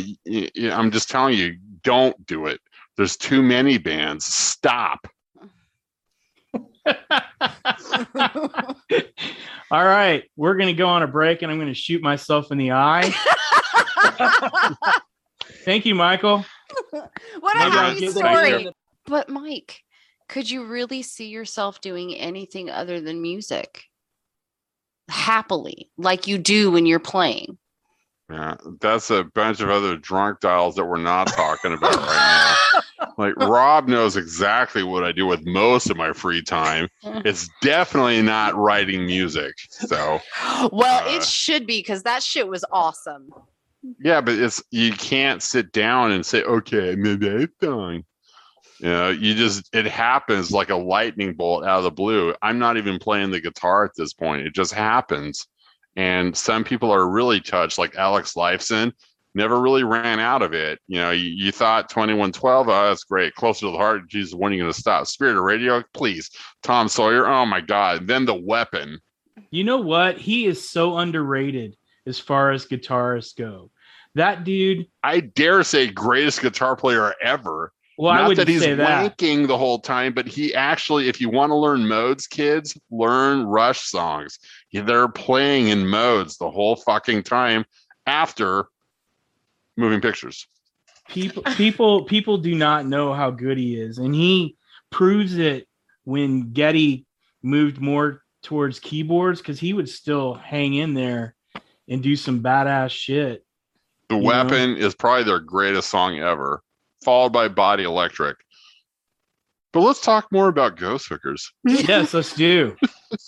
I'm 0.74 0.90
just 0.90 1.08
telling 1.08 1.38
you 1.38 1.56
don't 1.82 2.26
do 2.26 2.46
it. 2.46 2.60
There's 2.96 3.16
too 3.16 3.42
many 3.42 3.78
bands. 3.78 4.24
Stop. 4.24 5.06
All 9.70 9.84
right, 9.84 10.24
we're 10.36 10.56
gonna 10.56 10.74
go 10.74 10.86
on 10.86 11.02
a 11.02 11.06
break, 11.06 11.42
and 11.42 11.50
I'm 11.50 11.58
gonna 11.58 11.74
shoot 11.74 12.02
myself 12.02 12.52
in 12.52 12.58
the 12.58 12.72
eye. 12.72 13.12
Thank 15.64 15.86
you, 15.86 15.94
Michael. 15.94 16.44
what 16.90 17.56
a 17.56 17.58
Maybe 17.58 17.76
I'll 17.76 17.94
happy 17.94 18.08
story. 18.08 18.68
But 19.06 19.28
Mike, 19.28 19.83
could 20.28 20.50
you 20.50 20.64
really 20.64 21.02
see 21.02 21.28
yourself 21.28 21.80
doing 21.80 22.14
anything 22.14 22.70
other 22.70 23.00
than 23.00 23.22
music? 23.22 23.84
Happily, 25.08 25.90
like 25.98 26.26
you 26.26 26.38
do 26.38 26.70
when 26.70 26.86
you're 26.86 26.98
playing. 26.98 27.58
Yeah, 28.30 28.54
that's 28.80 29.10
a 29.10 29.24
bunch 29.34 29.60
of 29.60 29.68
other 29.68 29.98
drunk 29.98 30.40
dials 30.40 30.76
that 30.76 30.84
we're 30.86 30.96
not 30.96 31.26
talking 31.26 31.72
about 31.74 31.94
right 31.96 32.56
now. 32.72 32.80
Like 33.18 33.36
Rob 33.36 33.86
knows 33.86 34.16
exactly 34.16 34.82
what 34.82 35.04
I 35.04 35.12
do 35.12 35.26
with 35.26 35.44
most 35.44 35.88
of 35.88 35.96
my 35.96 36.12
free 36.12 36.42
time. 36.42 36.88
It's 37.02 37.48
definitely 37.60 38.22
not 38.22 38.56
writing 38.56 39.06
music. 39.06 39.52
So 39.68 40.18
well, 40.72 41.06
Uh, 41.06 41.16
it 41.16 41.22
should 41.22 41.64
be 41.66 41.78
because 41.78 42.02
that 42.04 42.22
shit 42.24 42.48
was 42.48 42.64
awesome. 42.72 43.28
yeah, 44.00 44.20
but 44.20 44.34
it's 44.34 44.62
you 44.70 44.92
can't 44.92 45.42
sit 45.42 45.70
down 45.70 46.10
and 46.12 46.24
say, 46.26 46.42
okay, 46.44 46.96
maybe 46.96 47.28
I'm 47.28 47.48
done. 47.60 48.04
You 48.84 48.90
know, 48.90 49.08
you 49.08 49.34
just 49.34 49.74
it 49.74 49.86
happens 49.86 50.50
like 50.50 50.68
a 50.68 50.76
lightning 50.76 51.32
bolt 51.32 51.64
out 51.64 51.78
of 51.78 51.84
the 51.84 51.90
blue. 51.90 52.34
I'm 52.42 52.58
not 52.58 52.76
even 52.76 52.98
playing 52.98 53.30
the 53.30 53.40
guitar 53.40 53.86
at 53.86 53.92
this 53.96 54.12
point. 54.12 54.46
It 54.46 54.54
just 54.54 54.74
happens. 54.74 55.46
And 55.96 56.36
some 56.36 56.64
people 56.64 56.90
are 56.90 57.08
really 57.08 57.40
touched, 57.40 57.78
like 57.78 57.96
Alex 57.96 58.34
Lifeson, 58.34 58.92
never 59.34 59.58
really 59.58 59.84
ran 59.84 60.20
out 60.20 60.42
of 60.42 60.52
it. 60.52 60.80
You 60.86 61.00
know, 61.00 61.12
you, 61.12 61.30
you 61.30 61.50
thought 61.50 61.88
2112, 61.88 62.68
oh, 62.68 62.88
that's 62.88 63.04
great. 63.04 63.34
Closer 63.36 63.60
to 63.60 63.72
the 63.72 63.78
heart, 63.78 64.06
Jesus, 64.06 64.34
when 64.34 64.52
are 64.52 64.54
you 64.54 64.60
going 64.60 64.72
to 64.74 64.78
stop? 64.78 65.06
Spirit 65.06 65.38
of 65.38 65.44
Radio, 65.44 65.82
please. 65.94 66.30
Tom 66.62 66.86
Sawyer, 66.86 67.26
oh 67.26 67.46
my 67.46 67.62
God. 67.62 68.06
Then 68.06 68.26
the 68.26 68.34
weapon. 68.34 68.98
You 69.50 69.64
know 69.64 69.78
what? 69.78 70.18
He 70.18 70.44
is 70.44 70.68
so 70.68 70.98
underrated 70.98 71.74
as 72.04 72.18
far 72.18 72.50
as 72.50 72.66
guitarists 72.66 73.34
go. 73.34 73.70
That 74.14 74.44
dude. 74.44 74.88
I 75.02 75.20
dare 75.20 75.62
say 75.62 75.86
greatest 75.86 76.42
guitar 76.42 76.76
player 76.76 77.14
ever. 77.22 77.72
Well, 77.96 78.12
I 78.12 78.18
Not 78.18 78.28
wouldn't 78.28 78.46
that 78.46 78.52
he's 78.52 78.62
say 78.62 78.74
that. 78.74 79.16
wanking 79.16 79.46
the 79.46 79.56
whole 79.56 79.78
time, 79.78 80.14
but 80.14 80.26
he 80.26 80.54
actually, 80.54 81.08
if 81.08 81.20
you 81.20 81.28
want 81.30 81.50
to 81.50 81.56
learn 81.56 81.86
modes, 81.86 82.26
kids, 82.26 82.76
learn 82.90 83.44
Rush 83.44 83.80
songs. 83.82 84.38
They're 84.72 85.08
playing 85.08 85.68
in 85.68 85.86
modes 85.86 86.36
the 86.38 86.50
whole 86.50 86.76
fucking 86.76 87.22
time 87.22 87.64
after 88.06 88.66
moving 89.76 90.00
pictures. 90.00 90.46
people 91.08 91.42
people 91.56 92.04
people 92.04 92.38
do 92.38 92.54
not 92.54 92.86
know 92.86 93.12
how 93.12 93.30
good 93.30 93.58
he 93.58 93.78
is 93.78 93.98
and 93.98 94.14
he 94.14 94.56
proves 94.90 95.36
it 95.36 95.68
when 96.04 96.52
Geddy 96.52 97.06
moved 97.42 97.78
more 97.80 98.22
towards 98.42 98.78
keyboards 98.80 99.40
because 99.40 99.58
he 99.60 99.72
would 99.72 99.88
still 99.88 100.34
hang 100.34 100.74
in 100.74 100.94
there 100.94 101.34
and 101.88 102.02
do 102.02 102.16
some 102.16 102.40
badass 102.42 102.90
shit 102.90 103.44
The 104.08 104.16
You 104.16 104.22
know? 104.22 104.26
Weapon 104.28 104.76
is 104.76 104.94
probably 104.94 105.24
their 105.24 105.40
greatest 105.40 105.90
song 105.90 106.18
ever, 106.18 106.62
followed 107.04 107.32
by 107.32 107.48
Body 107.48 107.84
Electric. 107.84 108.36
But 109.72 109.80
let's 109.80 110.00
talk 110.00 110.30
more 110.32 110.48
about 110.48 110.76
Ghost 110.76 111.08
Hookers. 111.08 111.52
yes 111.64 112.14
let's 112.14 112.32
do 112.34 112.76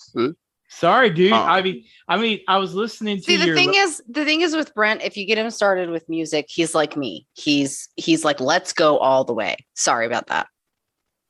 sorry 0.68 1.10
dude 1.10 1.32
Oh. 1.32 1.36
i 1.36 1.62
mean 1.62 1.84
i 2.08 2.16
mean 2.16 2.40
i 2.48 2.58
was 2.58 2.74
listening 2.74 3.16
to 3.18 3.22
See, 3.22 3.36
the 3.36 3.46
your 3.46 3.54
thing 3.56 3.72
is, 3.74 4.02
the 4.08 4.24
thing 4.24 4.40
is 4.42 4.54
with 4.54 4.74
Brent, 4.74 5.02
if 5.02 5.16
you 5.16 5.26
get 5.26 5.38
him 5.38 5.50
started 5.50 5.90
with 5.90 6.08
music, 6.08 6.46
he's 6.48 6.74
like 6.74 6.96
me. 6.96 7.26
He's 7.34 7.88
he's 7.96 8.24
like, 8.24 8.40
let's 8.40 8.72
go 8.72 8.98
all 8.98 9.24
the 9.24 9.32
way. 9.34 9.56
Sorry 9.74 10.06
about 10.06 10.26
that. 10.28 10.46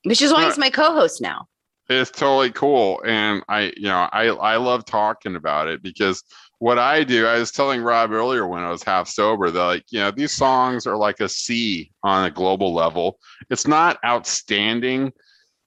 Which 0.04 0.22
is 0.22 0.32
why 0.32 0.40
Right. 0.42 0.46
he's 0.46 0.58
my 0.58 0.70
co-host 0.70 1.20
now. 1.20 1.46
It's 1.88 2.10
totally 2.10 2.50
cool. 2.50 3.00
And 3.06 3.42
I, 3.48 3.72
you 3.76 3.84
know, 3.84 4.08
I 4.12 4.26
I 4.28 4.56
love 4.56 4.84
talking 4.84 5.36
about 5.36 5.68
it 5.68 5.82
because 5.82 6.22
what 6.58 6.78
I 6.78 7.04
do, 7.04 7.26
I 7.26 7.38
was 7.38 7.52
telling 7.52 7.82
Rob 7.82 8.12
earlier 8.12 8.46
when 8.46 8.62
I 8.62 8.70
was 8.70 8.82
half 8.82 9.08
sober 9.08 9.50
that 9.50 9.62
like, 9.62 9.84
you 9.90 9.98
know, 9.98 10.10
these 10.10 10.32
songs 10.32 10.86
are 10.86 10.96
like 10.96 11.20
a 11.20 11.28
C 11.28 11.92
on 12.02 12.24
a 12.24 12.30
global 12.30 12.72
level. 12.72 13.18
It's 13.50 13.66
not 13.66 13.98
outstanding, 14.04 15.12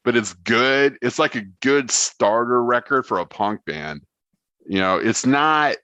but 0.03 0.15
it's 0.15 0.33
good. 0.33 0.97
It's 1.01 1.19
like 1.19 1.35
a 1.35 1.45
good 1.61 1.91
starter 1.91 2.63
record 2.63 3.05
for 3.05 3.19
a 3.19 3.25
punk 3.25 3.63
band. 3.65 4.01
You 4.65 4.79
know, 4.79 4.97
it's 4.97 5.25
not 5.25 5.77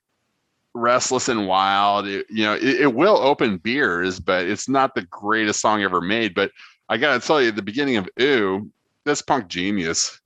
restless 0.73 1.29
and 1.29 1.47
wild. 1.47 2.07
It, 2.07 2.25
you 2.29 2.43
know, 2.43 2.55
it, 2.55 2.81
it 2.81 2.93
will 2.93 3.17
open 3.17 3.57
beers, 3.57 4.19
but 4.19 4.47
it's 4.47 4.67
not 4.67 4.95
the 4.95 5.03
greatest 5.03 5.61
song 5.61 5.83
ever 5.83 6.01
made. 6.01 6.33
But 6.33 6.51
I 6.89 6.97
gotta 6.97 7.25
tell 7.25 7.41
you, 7.41 7.51
the 7.51 7.61
beginning 7.61 7.97
of 7.97 8.09
Ooh, 8.19 8.71
that's 9.05 9.21
punk 9.21 9.49
genius. 9.49 10.19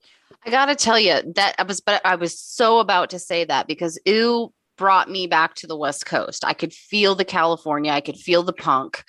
I 0.46 0.50
gotta 0.50 0.74
tell 0.74 0.98
you 0.98 1.20
that 1.34 1.54
I 1.58 1.64
was, 1.64 1.80
but 1.80 2.00
I 2.04 2.16
was 2.16 2.38
so 2.38 2.78
about 2.78 3.10
to 3.10 3.18
say 3.18 3.44
that 3.44 3.66
because 3.66 3.98
ooh 4.08 4.52
brought 4.80 5.10
me 5.10 5.26
back 5.26 5.54
to 5.56 5.66
the 5.66 5.76
West 5.76 6.06
Coast. 6.06 6.42
I 6.42 6.54
could 6.54 6.72
feel 6.72 7.14
the 7.14 7.24
California. 7.24 7.92
I 7.92 8.00
could 8.00 8.16
feel 8.16 8.42
the 8.42 8.54
punk. 8.54 9.04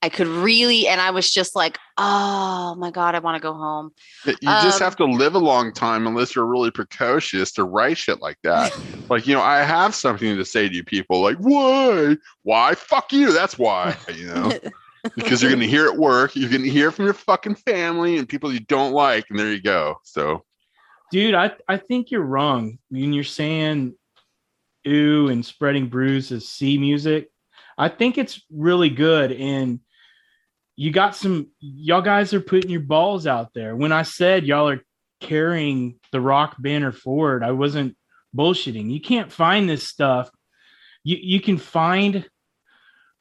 I 0.00 0.08
could 0.08 0.26
really, 0.26 0.88
and 0.88 0.98
I 0.98 1.10
was 1.10 1.30
just 1.30 1.54
like, 1.54 1.78
oh 1.98 2.74
my 2.78 2.90
god, 2.90 3.14
I 3.14 3.18
want 3.18 3.36
to 3.36 3.40
go 3.40 3.52
home. 3.52 3.90
You 4.24 4.32
just 4.40 4.80
Um, 4.80 4.86
have 4.86 4.96
to 4.96 5.04
live 5.04 5.34
a 5.34 5.38
long 5.38 5.74
time 5.74 6.06
unless 6.06 6.34
you're 6.34 6.46
really 6.46 6.70
precocious 6.70 7.52
to 7.52 7.64
write 7.64 7.98
shit 7.98 8.22
like 8.22 8.38
that. 8.44 8.74
like, 9.10 9.26
you 9.26 9.34
know, 9.34 9.42
I 9.42 9.58
have 9.58 9.94
something 9.94 10.38
to 10.38 10.44
say 10.46 10.70
to 10.70 10.74
you 10.74 10.84
people 10.84 11.20
like, 11.20 11.36
why? 11.36 12.16
Why? 12.42 12.74
Fuck 12.74 13.12
you. 13.12 13.30
That's 13.30 13.58
why, 13.58 13.94
you 14.14 14.28
know, 14.28 14.50
because 15.16 15.42
you're 15.42 15.50
going 15.50 15.60
to 15.60 15.68
hear 15.68 15.84
it 15.84 15.98
work. 15.98 16.34
You're 16.34 16.48
going 16.48 16.62
to 16.62 16.70
hear 16.70 16.90
from 16.90 17.04
your 17.04 17.12
fucking 17.12 17.56
family 17.56 18.16
and 18.16 18.26
people 18.26 18.50
you 18.50 18.60
don't 18.60 18.92
like. 18.94 19.26
And 19.28 19.38
there 19.38 19.52
you 19.52 19.60
go. 19.60 19.96
So, 20.02 20.46
dude 21.12 21.34
i 21.34 21.50
i 21.66 21.76
think 21.76 22.12
you're 22.12 22.20
wrong 22.22 22.78
when 22.88 23.12
you're 23.12 23.24
saying 23.24 23.92
ooh 24.86 25.28
and 25.28 25.44
spreading 25.44 25.88
bruise 25.88 26.30
is 26.30 26.48
c 26.48 26.78
music. 26.78 27.28
I 27.78 27.88
think 27.88 28.18
it's 28.18 28.42
really 28.50 28.90
good 28.90 29.32
and 29.32 29.80
you 30.76 30.90
got 30.90 31.14
some 31.16 31.48
y'all 31.60 32.02
guys 32.02 32.32
are 32.32 32.40
putting 32.40 32.70
your 32.70 32.80
balls 32.80 33.26
out 33.26 33.52
there. 33.54 33.76
When 33.76 33.92
i 33.92 34.02
said 34.02 34.46
y'all 34.46 34.68
are 34.68 34.82
carrying 35.20 35.98
the 36.12 36.20
rock 36.20 36.56
banner 36.58 36.92
forward 36.92 37.42
i 37.44 37.50
wasn't 37.50 37.96
bullshitting. 38.36 38.90
You 38.90 39.00
can't 39.00 39.30
find 39.32 39.68
this 39.68 39.86
stuff. 39.86 40.30
You 41.04 41.18
you 41.20 41.40
can 41.40 41.58
find 41.58 42.28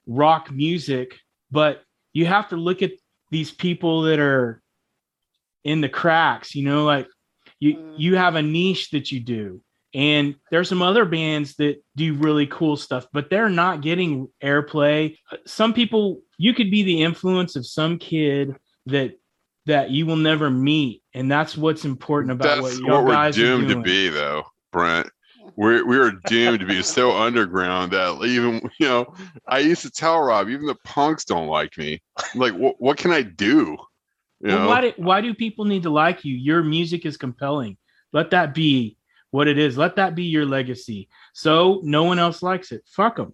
rock 0.08 0.52
music 0.52 1.16
but 1.52 1.84
you 2.14 2.26
have 2.26 2.50
to 2.50 2.56
look 2.58 2.82
at 2.82 2.92
these 3.32 3.52
people 3.52 4.02
that 4.04 4.20
are 4.20 4.62
in 5.64 5.82
the 5.82 5.90
cracks 5.90 6.56
you 6.56 6.64
know 6.66 6.84
like 6.86 7.08
you 7.60 7.76
Mm. 7.76 7.94
you 7.98 8.16
have 8.16 8.36
a 8.36 8.42
niche 8.42 8.90
that 8.92 9.12
you 9.12 9.20
do 9.20 9.62
and 9.94 10.36
there's 10.52 10.70
some 10.70 10.82
other 10.82 11.06
bands 11.06 11.56
that 11.56 11.84
do 11.96 12.14
really 12.16 12.48
cool 12.48 12.78
stuff 12.78 13.08
but 13.12 13.30
they're 13.30 13.50
not 13.50 13.82
getting 13.82 14.28
airplay 14.44 15.16
some 15.46 15.74
people 15.74 16.22
you 16.38 16.54
could 16.54 16.70
be 16.70 16.84
the 16.84 17.02
influence 17.02 17.56
of 17.56 17.66
some 17.66 17.98
kid 17.98 18.56
that 18.86 19.18
that 19.66 19.92
you 19.92 20.06
will 20.06 20.16
never 20.16 20.50
meet 20.50 21.04
and 21.14 21.32
that's 21.32 21.58
what's 21.58 21.86
important 21.86 22.32
about 22.32 22.62
that's 22.62 22.82
what 22.82 23.04
what, 23.04 23.06
we're 23.06 23.32
doomed 23.32 23.70
to 23.70 23.82
be, 23.82 24.10
though, 24.10 24.44
Brent. 24.72 25.10
We're, 25.56 25.86
we 25.86 25.98
are 25.98 26.12
doomed 26.28 26.62
to 26.62 26.66
be 26.66 26.82
so 26.82 27.12
underground 27.18 27.92
that 27.92 28.24
even, 28.24 28.62
you 28.80 28.88
know, 28.88 29.14
I 29.48 29.60
used 29.60 29.82
to 29.82 29.92
tell 29.92 30.22
Rob, 30.22 30.48
even 30.50 30.66
the 30.66 30.78
punks 30.86 31.26
don't 31.26 31.48
like 31.48 31.78
me. 31.78 32.02
Like, 32.36 32.54
what, 32.54 32.80
what 32.80 32.98
can 32.98 33.12
I 33.12 33.24
do? 33.24 33.78
You 34.40 34.48
well, 34.48 34.60
know? 34.60 34.68
why, 34.68 34.82
do, 34.82 34.94
why 34.96 35.22
do 35.22 35.34
people 35.34 35.66
need 35.66 35.84
to 35.84 35.90
like 35.90 36.24
you 36.24 36.34
your 36.34 36.64
music 36.64 37.06
is 37.06 37.18
compelling 37.18 37.76
let 38.14 38.32
that 38.32 38.54
be 38.54 38.96
what 39.32 39.48
it 39.48 39.58
is 39.58 39.78
let 39.78 39.96
that 39.96 40.16
be 40.16 40.24
your 40.24 40.46
legacy 40.46 41.08
so 41.34 41.80
no 41.84 42.04
one 42.04 42.20
else 42.20 42.42
likes 42.42 42.72
it 42.72 42.82
fuck 42.86 43.16
them 43.16 43.34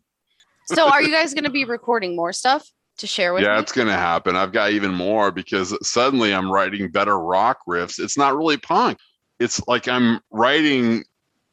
So, 0.67 0.89
are 0.89 1.01
you 1.01 1.11
guys 1.11 1.33
going 1.33 1.43
to 1.43 1.51
be 1.51 1.63
recording 1.65 2.15
more 2.15 2.33
stuff 2.33 2.67
to 2.97 3.07
share 3.07 3.33
with 3.33 3.43
yeah, 3.43 3.55
me? 3.55 3.59
it's 3.59 3.71
gonna 3.71 3.93
happen. 3.93 4.35
I've 4.35 4.51
got 4.51 4.71
even 4.71 4.91
more 4.91 5.31
because 5.31 5.77
suddenly 5.87 6.33
I'm 6.33 6.51
writing 6.51 6.89
better 6.89 7.19
rock 7.19 7.59
riffs. 7.67 7.99
It's 7.99 8.17
not 8.17 8.35
really 8.35 8.57
punk. 8.57 8.97
It's 9.39 9.61
like 9.67 9.87
I'm 9.87 10.19
writing. 10.31 11.03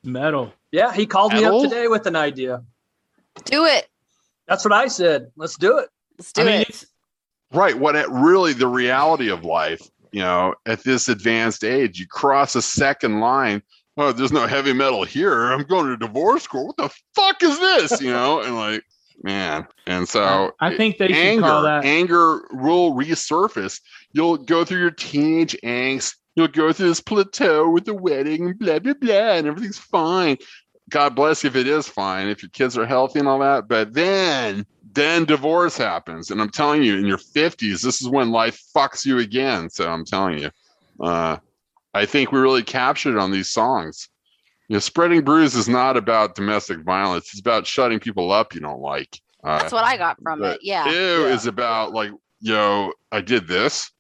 metal 0.05 0.53
Yeah, 0.71 0.93
he 0.93 1.07
called 1.07 1.33
me 1.33 1.45
up 1.45 1.63
today 1.63 1.89
with 1.89 2.07
an 2.07 2.17
idea. 2.17 2.63
Do 3.45 3.65
it. 3.67 3.89
That's 4.47 4.65
what 4.65 4.73
I 4.73 4.89
said. 4.89 5.31
Let's 5.37 5.57
do 5.57 5.79
it. 5.79 5.89
Let's 6.19 6.33
do 6.33 6.43
i 6.43 6.45
mean 6.45 6.61
it. 6.63 6.69
it's 6.69 6.87
Right. 7.53 7.79
What 7.79 7.97
it 7.97 8.09
really 8.09 8.55
the 8.55 8.67
reality 8.67 9.31
of 9.31 9.45
life, 9.45 9.83
you 10.11 10.21
know, 10.21 10.55
at 10.65 10.85
this 10.85 11.09
advanced 11.09 11.65
age, 11.65 11.99
you 11.99 12.07
cross 12.07 12.55
a 12.55 12.63
second 12.63 13.21
line. 13.21 13.63
Oh, 13.97 14.13
there's 14.13 14.33
no 14.33 14.47
heavy 14.47 14.73
metal 14.73 15.05
here. 15.05 15.53
I'm 15.53 15.65
going 15.65 15.87
to 15.87 15.97
divorce 15.97 16.47
court. 16.47 16.67
What 16.69 16.77
the 16.77 16.97
fuck 17.15 17.43
is 17.43 17.59
this? 17.59 18.01
You 18.01 18.11
know, 18.11 18.41
and 18.41 18.57
like, 18.57 18.85
man. 19.23 19.67
And 19.87 20.09
so 20.09 20.53
i 20.61 20.75
think 20.75 20.99
they 20.99 21.09
should 21.09 21.17
anger, 21.17 21.43
call 21.43 21.63
that 21.63 21.85
anger 21.85 22.43
will 22.53 22.95
resurface. 22.95 23.81
You'll 24.13 24.39
go 24.39 24.65
through 24.65 24.81
your 24.81 24.91
teenage 24.91 25.57
angst. 25.63 26.17
You'll 26.35 26.49
go 26.49 26.73
through 26.73 26.89
this 26.89 27.01
plateau 27.01 27.69
with 27.69 27.85
the 27.85 27.95
wedding, 27.95 28.55
blah 28.55 28.79
blah 28.79 28.95
blah, 28.95 29.35
and 29.35 29.47
everything's 29.47 29.79
fine. 29.79 30.39
God 30.89 31.15
bless 31.15 31.45
you 31.45 31.49
if 31.49 31.57
it 31.57 31.67
is 31.67 31.89
fine, 31.89 32.29
if 32.29 32.43
your 32.43 32.51
kids 32.51 32.77
are 32.77 32.87
healthy 32.87 33.19
and 33.19 33.29
all 33.29 33.39
that. 33.39 33.69
But 33.69 33.93
then, 33.93 34.67
then 34.93 35.25
divorce 35.25 35.77
happens, 35.77 36.31
and 36.31 36.41
I'm 36.41 36.51
telling 36.51 36.83
you, 36.83 36.97
in 36.97 37.07
your 37.07 37.19
50s, 37.19 37.83
this 37.83 38.01
is 38.03 38.09
when 38.09 38.31
life 38.31 38.63
fucks 38.75 39.05
you 39.05 39.19
again. 39.19 39.71
So 39.71 39.89
I'm 39.89 40.05
telling 40.05 40.39
you, 40.39 40.51
uh, 41.01 41.39
I 41.95 42.07
think 42.07 42.33
we 42.33 42.41
really 42.41 42.63
captured 42.63 43.19
on 43.19 43.31
these 43.31 43.51
songs. 43.51 44.09
You 44.69 44.75
know, 44.75 44.81
spreading 44.81 45.23
bruise 45.23 45.55
is 45.55 45.69
not 45.69 45.97
about 45.97 46.35
domestic 46.35 46.81
violence; 46.81 47.27
it's 47.33 47.41
about 47.41 47.67
shutting 47.67 48.01
people 48.01 48.33
up 48.33 48.55
you 48.55 48.61
don't 48.61 48.81
like. 48.81 49.21
Uh, 49.45 49.59
That's 49.59 49.73
what 49.73 49.85
I 49.85 49.97
got 49.97 50.23
from 50.23 50.43
it. 50.45 50.61
Yeah. 50.63 50.87
Ew 50.87 51.27
Yeah. 51.27 51.35
is 51.35 51.47
about 51.47 51.93
like, 51.93 52.13
yo, 52.41 52.93
I 53.11 53.21
did 53.21 53.47
this. 53.47 53.91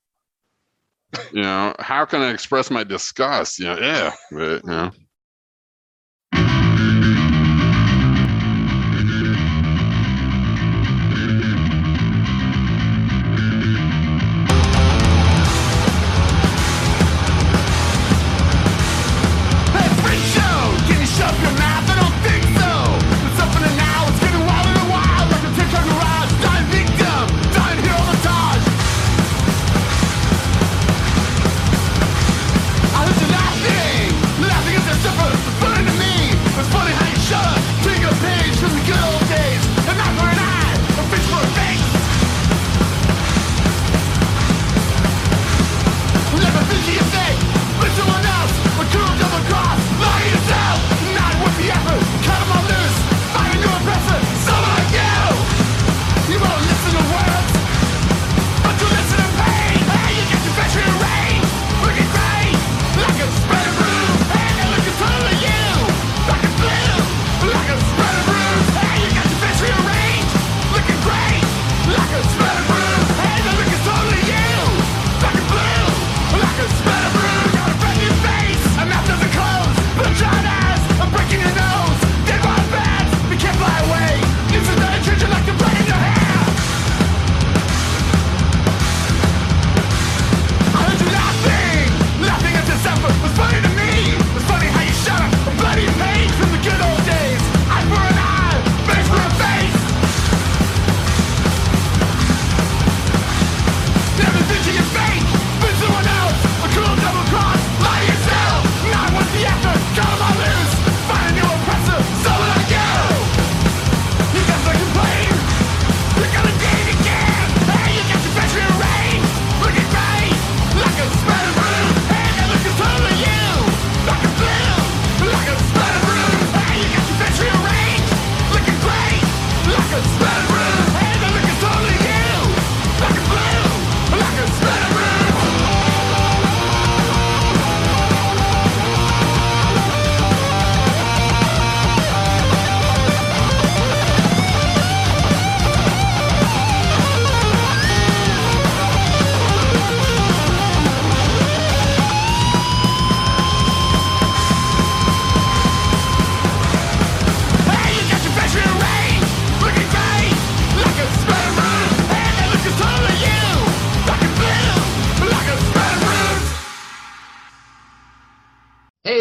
You 1.33 1.43
know, 1.43 1.75
how 1.79 2.07
can 2.07 2.23
I 2.23 2.31
express 2.31 2.71
my 2.71 2.85
disgust? 2.85 3.59
You 3.59 3.67
know, 3.67 3.79
yeah, 3.79 4.15
but 4.31 4.65
you 4.65 4.71
know. 4.71 4.91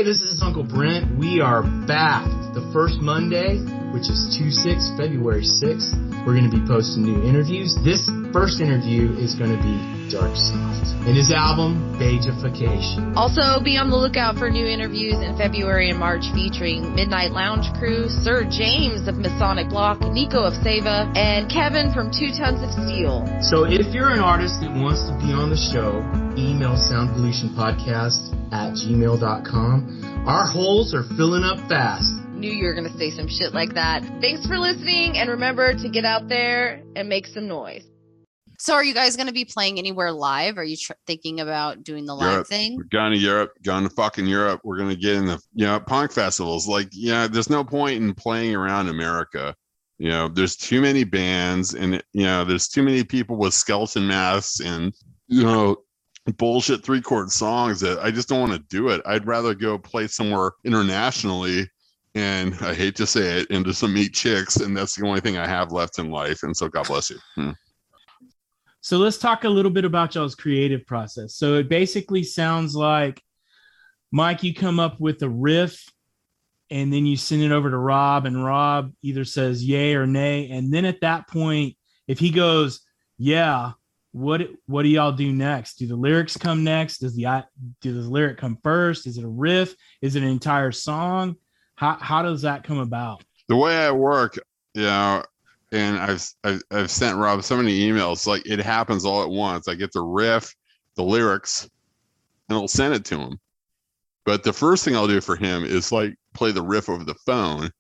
This 0.04 0.24
is 0.24 0.42
Uncle 0.42 0.64
Brent. 0.64 1.16
We 1.16 1.42
are 1.42 1.62
back. 1.62 2.26
The 2.58 2.68
first 2.74 2.98
Monday, 2.98 3.62
which 3.94 4.10
is 4.10 4.34
2-6, 4.34 4.98
February 4.98 5.46
6th, 5.46 6.26
we're 6.26 6.34
going 6.34 6.50
to 6.50 6.58
be 6.58 6.66
posting 6.66 7.06
new 7.06 7.22
interviews. 7.22 7.78
This 7.86 8.10
first 8.34 8.62
interview 8.62 9.14
is 9.14 9.38
going 9.38 9.54
to 9.54 9.62
be 9.62 10.01
Dark 10.12 10.36
Soft 10.36 10.92
and 11.08 11.16
his 11.16 11.32
album, 11.32 11.96
Beigification. 11.96 13.16
Also, 13.16 13.64
be 13.64 13.78
on 13.78 13.90
the 13.90 13.96
lookout 13.96 14.38
for 14.38 14.52
new 14.52 14.68
interviews 14.68 15.16
in 15.16 15.38
February 15.38 15.90
and 15.90 15.98
March 15.98 16.28
featuring 16.36 16.94
Midnight 16.94 17.32
Lounge 17.32 17.72
Crew, 17.80 18.10
Sir 18.10 18.44
James 18.44 19.08
of 19.08 19.16
Masonic 19.16 19.70
Block, 19.70 20.02
Nico 20.12 20.44
of 20.44 20.54
Seva, 20.60 21.08
and 21.16 21.50
Kevin 21.50 21.94
from 21.96 22.12
Two 22.12 22.30
Tons 22.36 22.60
of 22.60 22.70
Steel. 22.86 23.24
So 23.42 23.64
if 23.64 23.96
you're 23.96 24.12
an 24.12 24.20
artist 24.20 24.60
that 24.62 24.70
wants 24.76 25.08
to 25.08 25.16
be 25.18 25.32
on 25.32 25.50
the 25.50 25.58
show, 25.58 26.04
email 26.36 26.76
soundpollutionpodcast 26.76 28.52
at 28.52 28.76
gmail.com. 28.76 30.26
Our 30.28 30.46
holes 30.46 30.94
are 30.94 31.04
filling 31.16 31.44
up 31.44 31.58
fast. 31.68 32.12
Knew 32.36 32.52
you 32.52 32.66
were 32.66 32.74
going 32.74 32.92
to 32.92 32.98
say 32.98 33.12
some 33.12 33.28
shit 33.28 33.54
like 33.54 33.76
that. 33.76 34.04
Thanks 34.20 34.46
for 34.46 34.58
listening, 34.58 35.18
and 35.18 35.30
remember 35.30 35.74
to 35.74 35.90
get 35.90 36.06
out 36.06 36.28
there 36.28 36.84
and 36.96 37.08
make 37.08 37.28
some 37.28 37.48
noise. 37.48 37.86
So, 38.62 38.76
are 38.76 38.84
you 38.84 38.94
guys 38.94 39.16
going 39.16 39.26
to 39.26 39.34
be 39.34 39.44
playing 39.44 39.80
anywhere 39.80 40.12
live? 40.12 40.60
Are 40.60 40.64
you 40.64 40.78
tr- 40.78 40.92
thinking 41.08 41.40
about 41.40 41.84
doing 41.84 42.06
the 42.06 42.14
live 42.14 42.32
Europe. 42.32 42.48
thing? 42.48 42.78
We're 42.78 42.84
going 42.84 43.12
to 43.12 43.18
Europe, 43.18 43.54
going 43.64 43.86
to 43.86 43.90
fucking 43.90 44.28
Europe. 44.28 44.62
We're 44.64 44.78
gonna 44.78 44.96
get 44.96 45.16
in 45.16 45.26
the 45.26 45.42
you 45.56 45.66
know 45.66 45.80
punk 45.80 46.12
festivals. 46.12 46.68
Like, 46.68 46.90
yeah, 46.92 47.26
there's 47.26 47.50
no 47.50 47.64
point 47.64 48.04
in 48.04 48.14
playing 48.14 48.54
around 48.54 48.88
America. 48.88 49.56
You 49.98 50.10
know, 50.10 50.28
there's 50.28 50.56
too 50.56 50.80
many 50.80 51.04
bands, 51.04 51.74
and 51.74 52.04
you 52.14 52.26
know, 52.26 52.46
there's 52.46 52.68
too 52.68 52.84
many 52.84 53.04
people 53.04 53.36
with 53.36 53.56
skeleton 53.56 54.06
masks 54.06 54.60
and 54.60 54.94
you 55.28 55.42
know 55.42 55.78
bullshit 56.38 56.84
three 56.84 57.02
chord 57.02 57.32
songs 57.32 57.80
that 57.80 57.98
I 57.98 58.12
just 58.12 58.30
don't 58.30 58.42
want 58.42 58.54
to 58.54 58.68
do 58.70 58.90
it. 58.90 59.02
I'd 59.08 59.26
rather 59.26 59.56
go 59.56 59.80
play 59.80 60.06
somewhere 60.06 60.52
internationally. 60.66 61.68
And 62.14 62.54
I 62.62 62.76
hate 62.76 62.96
to 62.98 63.08
say 63.08 63.40
it, 63.40 63.48
into 63.52 63.74
some 63.74 63.94
meat 63.94 64.14
chicks, 64.14 64.58
and 64.58 64.78
that's 64.78 64.96
the 64.96 65.08
only 65.08 65.22
thing 65.22 65.38
I 65.38 65.48
have 65.48 65.72
left 65.72 65.98
in 65.98 66.12
life. 66.12 66.44
And 66.44 66.56
so, 66.56 66.68
God 66.68 66.86
bless 66.86 67.10
you. 67.10 67.18
Hmm. 67.36 67.52
So 68.82 68.98
let's 68.98 69.18
talk 69.18 69.44
a 69.44 69.50
little 69.50 69.72
bit 69.72 69.86
about 69.86 70.16
y'all's 70.16 70.36
creative 70.36 70.86
process. 70.86 71.36
So 71.36 71.56
it 71.56 71.70
basically 71.70 72.24
sounds 72.24 72.76
like 72.76 73.22
Mike, 74.12 74.44
you 74.44 74.54
come 74.54 74.80
up 74.80 75.00
with 75.00 75.22
a 75.22 75.30
riff 75.30 75.86
and 76.70 76.92
then 76.92 77.06
you 77.06 77.16
send 77.16 77.44
it 77.44 77.52
over 77.52 77.70
to 77.70 77.78
Rob, 77.78 78.26
and 78.26 78.44
Rob 78.44 78.94
either 79.02 79.26
says 79.26 79.64
yay 79.64 79.94
or 79.94 80.08
nay. 80.08 80.50
And 80.52 80.74
then 80.74 80.86
at 80.86 81.02
that 81.02 81.28
point, 81.28 81.76
if 82.08 82.18
he 82.18 82.32
goes, 82.32 82.82
yeah, 83.18 83.72
what 84.14 84.42
what 84.66 84.84
do 84.84 84.90
y'all 84.90 85.12
do 85.12 85.32
next? 85.32 85.76
Do 85.76 85.88
the 85.88 85.96
lyrics 85.96 86.36
come 86.36 86.64
next? 86.64 87.00
Does 87.00 87.16
the 87.16 87.46
do 87.82 87.94
the 87.94 88.10
lyric 88.10 88.38
come 88.38 88.58
first? 88.64 89.06
Is 89.06 89.18
it 89.18 89.24
a 89.24 89.30
riff? 89.30 89.76
Is 90.02 90.16
it 90.16 90.24
an 90.24 90.30
entire 90.30 90.72
song? 90.72 91.36
How 91.76 91.98
how 92.00 92.22
does 92.22 92.42
that 92.42 92.64
come 92.64 92.80
about? 92.80 93.24
the 93.52 93.58
way 93.58 93.86
I 93.86 93.92
work, 93.92 94.40
you 94.74 94.84
know, 94.84 95.24
and 95.72 95.98
I've, 95.98 96.28
I've 96.44 96.62
I've 96.72 96.92
sent 96.92 97.18
Rob 97.18 97.44
so 97.44 97.58
many 97.58 97.80
emails. 97.80 98.28
Like 98.28 98.46
it 98.46 98.60
happens 98.60 99.06
all 99.06 99.24
at 99.24 99.30
once. 99.30 99.68
I 99.68 99.76
get 99.76 99.92
the 99.94 100.02
riff, 100.02 100.54
the 100.96 101.04
lyrics, 101.04 101.70
and 102.50 102.58
I'll 102.58 102.68
send 102.68 102.94
it 102.94 103.06
to 103.06 103.18
him. 103.18 103.40
But 104.26 104.44
the 104.44 104.54
first 104.54 104.84
thing 104.84 104.96
I'll 104.96 105.08
do 105.08 105.22
for 105.22 105.36
him 105.36 105.64
is 105.64 105.92
like 105.92 106.16
play 106.34 106.52
the 106.52 106.62
riff 106.62 106.90
over 106.90 107.04
the 107.04 107.16
phone, 107.26 107.72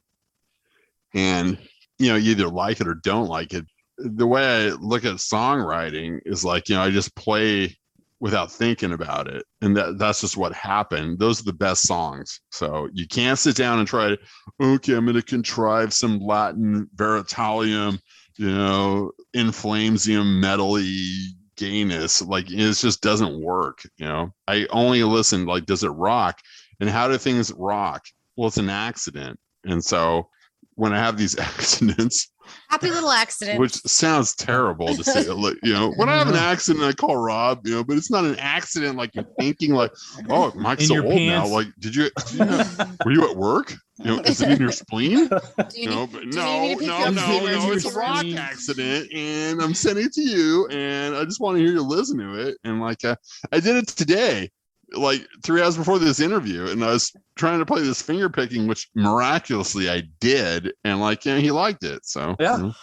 and 1.13 1.57
you 1.99 2.09
know, 2.09 2.17
either 2.17 2.47
like 2.47 2.81
it 2.81 2.87
or 2.87 2.95
don't 2.95 3.27
like 3.27 3.53
it. 3.53 3.65
The 3.97 4.25
way 4.25 4.43
I 4.43 4.69
look 4.69 5.05
at 5.05 5.15
songwriting 5.15 6.19
is 6.25 6.43
like 6.43 6.69
you 6.69 6.75
know, 6.75 6.81
I 6.81 6.89
just 6.89 7.15
play 7.15 7.77
without 8.21 8.51
thinking 8.51 8.93
about 8.93 9.27
it, 9.27 9.43
and 9.61 9.75
that 9.75 9.97
that's 9.97 10.21
just 10.21 10.37
what 10.37 10.53
happened. 10.53 11.19
Those 11.19 11.41
are 11.41 11.45
the 11.45 11.53
best 11.53 11.81
songs. 11.87 12.39
So 12.51 12.87
you 12.93 13.07
can't 13.07 13.37
sit 13.37 13.57
down 13.57 13.79
and 13.79 13.87
try 13.87 14.09
to 14.09 14.17
okay, 14.61 14.93
I'm 14.93 15.05
going 15.05 15.15
to 15.15 15.23
contrive 15.23 15.91
some 15.91 16.19
Latin 16.19 16.87
veritalium, 16.95 17.99
you 18.37 18.51
know, 18.51 19.11
inflamesium 19.35 20.39
metally 20.41 21.25
gayness. 21.57 22.21
Like 22.21 22.49
it 22.49 22.73
just 22.73 23.01
doesn't 23.01 23.41
work. 23.41 23.79
You 23.97 24.05
know, 24.05 24.33
I 24.47 24.67
only 24.69 25.03
listen 25.03 25.45
like, 25.45 25.65
does 25.65 25.83
it 25.83 25.89
rock? 25.89 26.39
And 26.79 26.89
how 26.89 27.07
do 27.07 27.17
things 27.17 27.51
rock? 27.57 28.05
Well, 28.37 28.47
it's 28.47 28.57
an 28.57 28.69
accident. 28.69 29.39
And 29.65 29.83
so 29.83 30.29
when 30.75 30.93
I 30.93 30.99
have 30.99 31.17
these 31.17 31.37
accidents, 31.39 32.30
Happy 32.69 32.89
little 32.89 33.11
accident. 33.11 33.59
which 33.59 33.73
sounds 33.85 34.33
terrible 34.35 34.87
to 34.87 35.03
say, 35.03 35.23
you 35.63 35.73
know, 35.73 35.91
when 35.97 36.09
I 36.09 36.17
have 36.17 36.27
an 36.29 36.35
accident, 36.35 36.83
I 36.85 36.93
call 36.93 37.17
Rob, 37.17 37.65
you 37.67 37.73
know, 37.75 37.83
but 37.83 37.97
it's 37.97 38.09
not 38.11 38.23
an 38.23 38.37
accident 38.39 38.97
like 38.97 39.13
you're 39.13 39.27
thinking, 39.39 39.73
like, 39.73 39.91
oh, 40.29 40.51
Mike's 40.55 40.83
In 40.83 40.87
so 40.87 40.93
your 40.95 41.05
old 41.05 41.15
now. 41.15 41.47
Like, 41.47 41.67
did 41.79 41.95
you, 41.95 42.09
did 42.27 42.33
you 42.33 42.45
have- 42.45 42.97
were 43.05 43.11
you 43.11 43.29
at 43.29 43.35
work? 43.35 43.73
You 43.99 44.05
know, 44.05 44.19
is 44.21 44.41
it 44.41 44.49
in 44.49 44.59
your 44.59 44.71
spleen? 44.71 45.29
you 45.75 45.89
No, 45.89 46.05
need, 46.05 46.11
but 46.13 46.23
you 46.23 46.31
no, 46.31 46.61
need 46.61 46.79
me 46.79 46.85
to 46.87 46.91
pick 46.91 47.05
no, 47.05 47.09
no, 47.09 47.11
no. 47.11 47.71
It's 47.73 47.85
a 47.85 47.89
emergency 47.89 47.89
rock 47.99 48.25
accident, 48.37 49.13
and 49.13 49.61
I'm 49.61 49.73
sending 49.75 50.05
it 50.05 50.13
to 50.13 50.21
you, 50.21 50.67
and 50.69 51.15
I 51.15 51.23
just 51.25 51.39
want 51.39 51.57
to 51.57 51.63
hear 51.63 51.73
you 51.73 51.81
listen 51.83 52.17
to 52.17 52.33
it. 52.47 52.57
And 52.63 52.79
like, 52.81 53.03
uh, 53.05 53.15
I 53.51 53.59
did 53.59 53.75
it 53.75 53.87
today, 53.87 54.49
like 54.93 55.27
three 55.43 55.61
hours 55.61 55.77
before 55.77 55.99
this 55.99 56.19
interview, 56.19 56.67
and 56.67 56.83
I 56.83 56.91
was 56.91 57.11
trying 57.35 57.59
to 57.59 57.65
play 57.65 57.81
this 57.81 58.01
finger 58.01 58.29
picking, 58.29 58.67
which 58.67 58.89
miraculously 58.95 59.89
I 59.89 60.03
did, 60.19 60.73
and 60.83 60.99
like, 60.99 61.25
yeah, 61.25 61.37
he 61.37 61.51
liked 61.51 61.83
it. 61.83 62.05
So 62.05 62.35
Yeah. 62.39 62.57
you 62.57 62.63
know. 62.63 62.73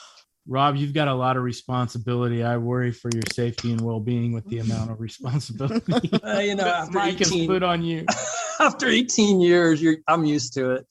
Rob, 0.51 0.77
you've 0.77 0.95
got 0.95 1.09
a 1.09 1.15
lot 1.15 1.37
of 1.37 1.43
responsibility. 1.43 2.43
I 2.43 2.57
worry 2.57 2.91
for 2.91 3.11
your 3.13 3.23
safety 3.33 3.71
and 3.71 3.81
well-being 3.83 4.33
with 4.33 4.47
the 4.47 4.61
amount 4.61 4.91
of 4.91 4.99
responsibility 4.99 5.93
Uh, 6.25 6.39
you 6.39 6.55
know, 6.55 6.65
that 6.65 6.75
after 6.75 6.99
Mike 6.99 7.19
has 7.19 7.31
18 7.31 7.49
put 7.49 7.63
on 7.63 7.83
you. 7.83 8.07
after 8.61 8.89
18 8.89 9.43
years, 9.43 9.83
you're 9.83 9.97
I'm 10.09 10.25
used 10.25 10.55
to 10.55 10.71
it. 10.71 10.87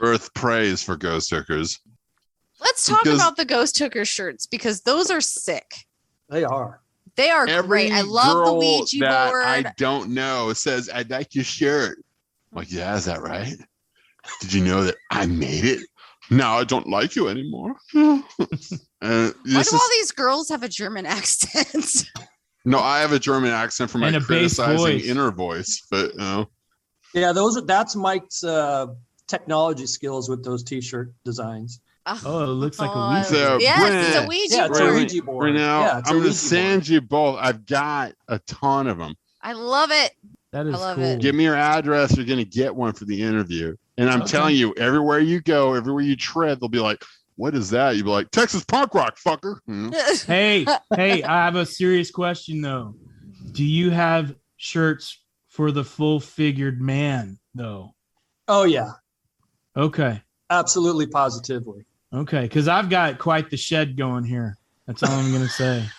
Earth 0.00 0.32
prays 0.34 0.82
for 0.82 0.96
ghost 0.96 1.30
hookers. 1.30 1.80
Let's 2.60 2.84
talk 2.84 3.02
Because- 3.04 3.18
about 3.20 3.36
the 3.36 3.44
Ghost 3.46 3.78
Hooker 3.78 4.04
shirts 4.04 4.46
because 4.46 4.82
those 4.82 5.10
are 5.10 5.20
sick. 5.22 5.64
They 6.28 6.44
are. 6.44 6.82
They 7.18 7.30
are 7.30 7.46
Every 7.48 7.68
great. 7.88 7.92
I 7.92 8.00
love 8.02 8.26
the 8.38 8.44
girl 8.44 8.58
Ouija 8.58 8.98
that 9.00 9.26
board. 9.28 9.44
I 9.44 9.74
don't 9.76 10.10
know 10.10 10.48
It 10.50 10.54
says, 10.54 10.88
"I'd 10.92 11.10
like 11.10 11.34
your 11.34 11.44
shirt." 11.44 11.98
I'm 12.52 12.58
like, 12.58 12.72
yeah, 12.72 12.96
is 12.96 13.04
that 13.04 13.20
right? 13.20 13.56
Did 14.40 14.52
you 14.54 14.64
know 14.64 14.84
that 14.84 14.94
I 15.10 15.26
made 15.26 15.64
it? 15.64 15.80
Now 16.30 16.58
I 16.58 16.64
don't 16.64 16.86
like 16.88 17.16
you 17.16 17.28
anymore. 17.28 17.74
uh, 17.94 18.20
Why 19.00 19.32
do 19.44 19.58
is, 19.58 19.72
all 19.72 19.88
these 19.90 20.12
girls 20.12 20.48
have 20.50 20.62
a 20.62 20.68
German 20.68 21.06
accent? 21.18 22.04
no, 22.64 22.78
I 22.78 23.00
have 23.00 23.12
a 23.12 23.18
German 23.18 23.50
accent 23.50 23.90
for 23.90 23.98
my 23.98 24.06
And 24.08 24.16
a 24.16 24.20
bass 24.20 24.26
criticizing 24.26 24.76
voice. 24.78 25.06
inner 25.06 25.30
voice, 25.30 25.82
but 25.90 26.12
you 26.12 26.18
know, 26.18 26.48
Yeah, 27.14 27.32
those 27.32 27.56
are 27.56 27.62
that's 27.62 27.96
Mike's 27.96 28.44
uh, 28.44 28.86
technology 29.26 29.86
skills 29.86 30.28
with 30.28 30.44
those 30.44 30.62
t-shirt 30.62 31.12
designs. 31.24 31.80
Oh, 32.24 32.44
it 32.44 32.46
looks 32.48 32.78
like 32.78 32.90
a 32.90 32.94
Oh, 32.94 33.08
Ouija. 33.10 33.24
So, 33.24 33.58
yes, 33.60 34.06
it's 34.08 34.24
a 34.24 34.28
Ouija 34.28 34.54
Yeah, 34.56 34.66
it's 34.66 34.78
a 34.78 34.82
board. 34.82 34.94
Ouija 34.94 35.22
board. 35.22 35.44
right 35.44 35.54
now 35.54 35.80
yeah, 35.80 35.98
it's 35.98 36.08
a 36.08 36.12
I'm 36.12 36.16
gonna 36.18 36.28
Ouija 36.28 36.38
send 36.38 36.88
you 36.88 37.00
both. 37.00 37.38
I've 37.40 37.66
got 37.66 38.12
a 38.28 38.38
ton 38.40 38.86
of 38.86 38.98
them. 38.98 39.14
I 39.42 39.52
love 39.52 39.90
it. 39.92 40.12
That 40.52 40.66
is 40.66 40.74
love 40.74 40.96
cool. 40.96 41.04
it. 41.04 41.20
Give 41.20 41.34
me 41.34 41.44
your 41.44 41.54
address. 41.56 42.16
You're 42.16 42.26
gonna 42.26 42.44
get 42.44 42.74
one 42.74 42.92
for 42.94 43.04
the 43.04 43.22
interview. 43.22 43.76
And 43.98 44.08
I'm 44.08 44.22
Okay. 44.22 44.30
telling 44.30 44.56
you, 44.56 44.72
everywhere 44.76 45.18
you 45.18 45.40
go, 45.40 45.74
everywhere 45.74 46.02
you 46.02 46.16
tread, 46.16 46.60
they'll 46.60 46.68
be 46.68 46.78
like, 46.80 47.02
"What 47.36 47.54
is 47.54 47.70
that?" 47.70 47.96
You'll 47.96 48.04
be 48.06 48.10
like, 48.10 48.30
"Texas 48.30 48.64
punk 48.64 48.94
rock, 48.94 49.18
fucker." 49.18 49.56
You 49.66 49.74
hmm. 49.74 49.90
hey, 50.26 50.64
hey, 50.96 51.22
I 51.22 51.44
have 51.44 51.56
a 51.56 51.66
serious 51.66 52.10
question 52.10 52.60
though. 52.62 52.94
Do 53.52 53.64
you 53.64 53.90
have 53.90 54.34
shirts 54.56 55.20
for 55.48 55.70
the 55.72 55.84
full 55.84 56.20
figured 56.20 56.80
man 56.80 57.38
though? 57.54 57.94
Oh 58.46 58.64
yeah, 58.64 58.92
Okay. 59.76 60.22
absolutely, 60.48 61.06
positively. 61.06 61.84
Okay. 62.12 62.42
Because 62.42 62.68
I've 62.68 62.90
got 62.90 63.18
quite 63.18 63.50
the 63.50 63.56
shed 63.56 63.96
going 63.96 64.24
here. 64.24 64.56
That's 64.86 65.02
all 65.02 65.10
I'm 65.10 65.30
going 65.30 65.42
to 65.42 65.48
say. 65.48 65.84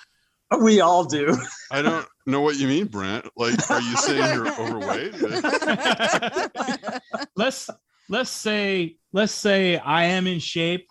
We 0.60 0.82
all 0.82 1.06
do. 1.06 1.38
I 1.70 1.84
don't 1.84 2.08
know 2.26 2.42
what 2.42 2.56
you 2.56 2.68
mean, 2.68 2.88
Brent. 2.88 3.30
Like, 3.38 3.70
are 3.70 3.80
you 3.80 3.96
saying 3.98 4.34
you're 4.34 4.48
overweight? 4.60 5.14
let's 7.36 7.70
let's 8.10 8.32
say 8.32 8.96
let's 9.14 9.32
say 9.32 9.78
I 9.78 10.06
am 10.06 10.26
in 10.26 10.40
shape 10.40 10.90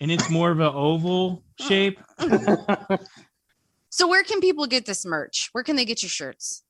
and 0.00 0.10
it's 0.10 0.28
more 0.28 0.50
of 0.50 0.60
an 0.60 0.72
oval 0.74 1.42
shape. 1.58 1.98
so 3.88 4.06
where 4.06 4.22
can 4.22 4.40
people 4.40 4.66
get 4.66 4.86
this 4.86 5.04
merch? 5.04 5.48
Where 5.52 5.64
can 5.64 5.76
they 5.76 5.84
get 5.84 6.02
your 6.02 6.10
shirts? 6.10 6.62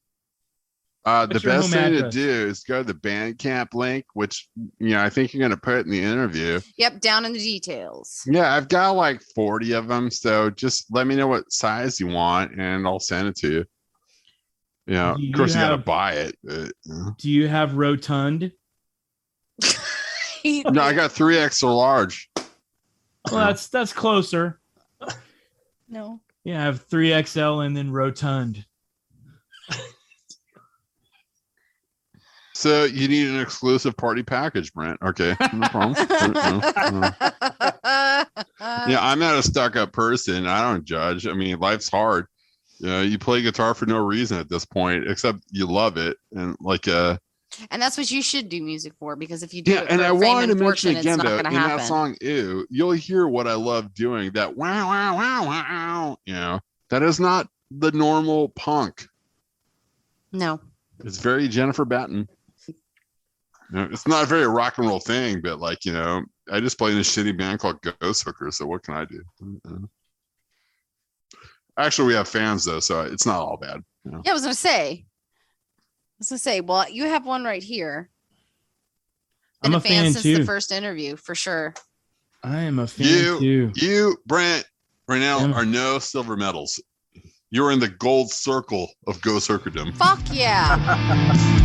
Uh, 1.09 1.25
the 1.27 1.41
best 1.41 1.71
thing 1.71 1.95
address? 1.95 2.13
to 2.13 2.21
do 2.21 2.31
is 2.49 2.65
go 2.65 2.83
to 2.83 2.93
the 2.93 2.99
Bandcamp 2.99 3.73
link, 3.73 4.05
which 4.13 4.47
you 4.79 4.91
know 4.91 5.01
I 5.01 5.09
think 5.09 5.33
you're 5.33 5.41
going 5.41 5.51
to 5.53 5.57
put 5.57 5.87
in 5.87 5.91
the 5.91 6.03
interview. 6.03 6.61
Yep, 6.77 7.01
down 7.01 7.25
in 7.25 7.33
the 7.33 7.39
details. 7.39 8.23
Yeah, 8.27 8.53
I've 8.55 8.69
got 8.69 8.91
like 8.91 9.23
40 9.35 9.73
of 9.73 9.89
them, 9.89 10.11
so 10.11 10.51
just 10.51 10.93
let 10.93 11.07
me 11.07 11.17
know 11.17 11.27
what 11.27 11.51
size 11.51 11.99
you 11.99 12.09
want, 12.09 12.61
and 12.61 12.87
I'll 12.87 13.01
send 13.01 13.29
it 13.29 13.37
to 13.37 13.51
you. 13.51 13.65
Yeah, 14.87 15.15
Do 15.19 15.29
of 15.29 15.35
course 15.35 15.55
you 15.55 15.61
you 15.61 15.67
got 15.67 15.71
to 15.71 15.79
buy 15.79 16.13
it. 16.15 16.37
but, 16.45 16.73
you 16.85 16.95
know. 16.95 17.15
Do 17.19 17.31
you 17.31 17.49
have 17.49 17.75
rotund? 17.75 18.53
No, 20.45 20.83
I 20.83 20.93
got 20.95 21.11
three 21.11 21.37
extra 21.37 21.69
large. 21.69 22.31
Well, 22.37 23.47
that's 23.47 23.69
that's 23.69 23.93
closer. 23.93 24.61
no. 25.89 26.21
Yeah, 26.45 26.61
I 26.61 26.65
have 26.65 26.83
three 26.85 27.11
XL 27.23 27.61
and 27.61 27.77
then 27.77 27.91
rotund. 27.91 28.65
So 32.59 32.87
you 32.87 33.07
need 33.07 33.29
an 33.29 33.39
exclusive 33.39 33.97
party 33.97 34.25
package, 34.25 34.75
Brent. 34.75 34.99
Okay, 35.01 35.37
no 35.53 35.69
problem. 35.69 36.09
No, 36.11 36.27
no, 36.91 37.01
no. 37.01 37.13
yeah, 38.89 38.99
I'm 39.01 39.21
not 39.21 39.37
a 39.37 39.45
stuck-up 39.45 39.93
person. 39.93 40.45
I 40.45 40.69
don't 40.69 40.85
judge. 40.85 41.29
I 41.29 41.35
mean, 41.35 41.61
life's 41.61 41.89
hard. 41.89 42.27
You 42.81 42.89
know, 42.89 43.03
you 43.03 43.17
play 43.17 43.43
guitar 43.43 43.75
for 43.75 43.87
no 43.87 44.05
reason 44.05 44.41
at 44.41 44.49
this 44.49 44.65
point, 44.65 45.09
except 45.09 45.39
you 45.53 45.67
love 45.67 45.99
it, 45.99 46.17
and 46.33 46.57
like 46.59 46.89
uh, 46.89 47.19
and 47.71 47.81
that's 47.81 47.97
what 47.97 48.11
you 48.11 48.23
should 48.23 48.49
do 48.49 48.61
music 48.61 48.93
for 48.99 49.15
because 49.15 49.45
if 49.45 49.55
you 49.55 49.63
do 49.63 49.75
yeah. 49.75 49.83
it 49.83 49.91
And 49.91 50.03
I 50.03 50.11
wanted 50.11 50.49
to 50.49 50.57
mention 50.57 50.97
again 50.97 51.21
though, 51.21 51.39
in 51.39 51.45
happen. 51.45 51.55
that 51.55 51.87
song, 51.87 52.17
"Ew," 52.21 52.67
you'll 52.71 52.91
hear 52.91 53.29
what 53.29 53.47
I 53.47 53.55
love 53.55 53.95
doing. 53.95 54.33
That 54.33 54.57
wow, 54.57 54.89
wow, 54.89 55.15
wow, 55.15 55.47
wow. 55.47 56.19
You 56.27 56.35
know, 56.35 56.59
that 56.91 57.05
is 57.05 57.21
not 57.21 57.47
the 57.71 57.93
normal 57.93 58.49
punk. 58.49 59.07
No. 60.33 60.59
It's 61.05 61.19
very 61.19 61.47
Jennifer 61.47 61.85
Batten. 61.85 62.29
You 63.71 63.79
know, 63.79 63.89
it's 63.93 64.07
not 64.09 64.23
a 64.23 64.27
very 64.27 64.47
rock 64.47 64.79
and 64.79 64.87
roll 64.89 65.01
thing, 65.01 65.41
but 65.43 65.61
like 65.61 65.85
you 65.85 65.93
know, 65.93 66.23
I 66.51 66.61
just 66.61 66.79
play 66.79 66.93
in 66.93 66.99
a 66.99 67.03
shitty 67.03 67.37
band 67.37 67.61
called 67.61 67.79
Ghost 68.01 68.23
Hooker. 68.25 68.51
So 68.51 68.67
what 68.67 68.83
can 68.83 68.95
I 68.95 69.05
do? 69.05 69.23
Uh, 69.69 69.87
Actually, 71.77 72.09
we 72.09 72.15
have 72.15 72.27
fans 72.29 72.65
though, 72.65 72.81
so 72.81 73.03
it's 73.03 73.27
not 73.27 73.41
all 73.41 73.57
bad. 73.57 73.83
you 74.05 74.11
know. 74.13 74.23
Yeah, 74.25 74.33
I 74.33 74.35
was 74.35 74.43
gonna 74.43 74.55
say. 74.55 74.91
I 74.91 76.19
was 76.19 76.29
gonna 76.31 76.39
say, 76.39 76.61
well, 76.61 76.89
you 76.91 77.05
have 77.05 77.25
one 77.27 77.45
right 77.45 77.63
here. 77.63 78.11
I'm 79.63 79.71
Been 79.73 79.79
a 79.79 79.81
fan 79.81 80.13
since 80.13 80.23
too. 80.23 80.39
the 80.39 80.45
first 80.45 80.73
interview 80.73 81.17
for 81.17 81.35
sure. 81.35 81.75
I 82.43 82.63
am 82.63 82.79
a 82.79 82.87
fan 82.87 83.07
You, 83.07 83.39
too. 83.41 83.73
you, 83.77 84.17
Brent, 84.27 84.65
right 85.09 85.19
now 85.21 85.41
Yeah. 85.47 85.53
are 85.53 85.65
no 85.65 85.99
silver 85.99 86.37
medals. 86.37 86.81
You're 87.51 87.73
in 87.73 87.81
the 87.81 87.89
gold 87.89 88.31
circle 88.31 88.89
of 89.07 89.21
Ghost 89.23 89.49
Hookerdom. 89.49 89.95
Fuck 89.97 90.21
yeah. 90.33 91.65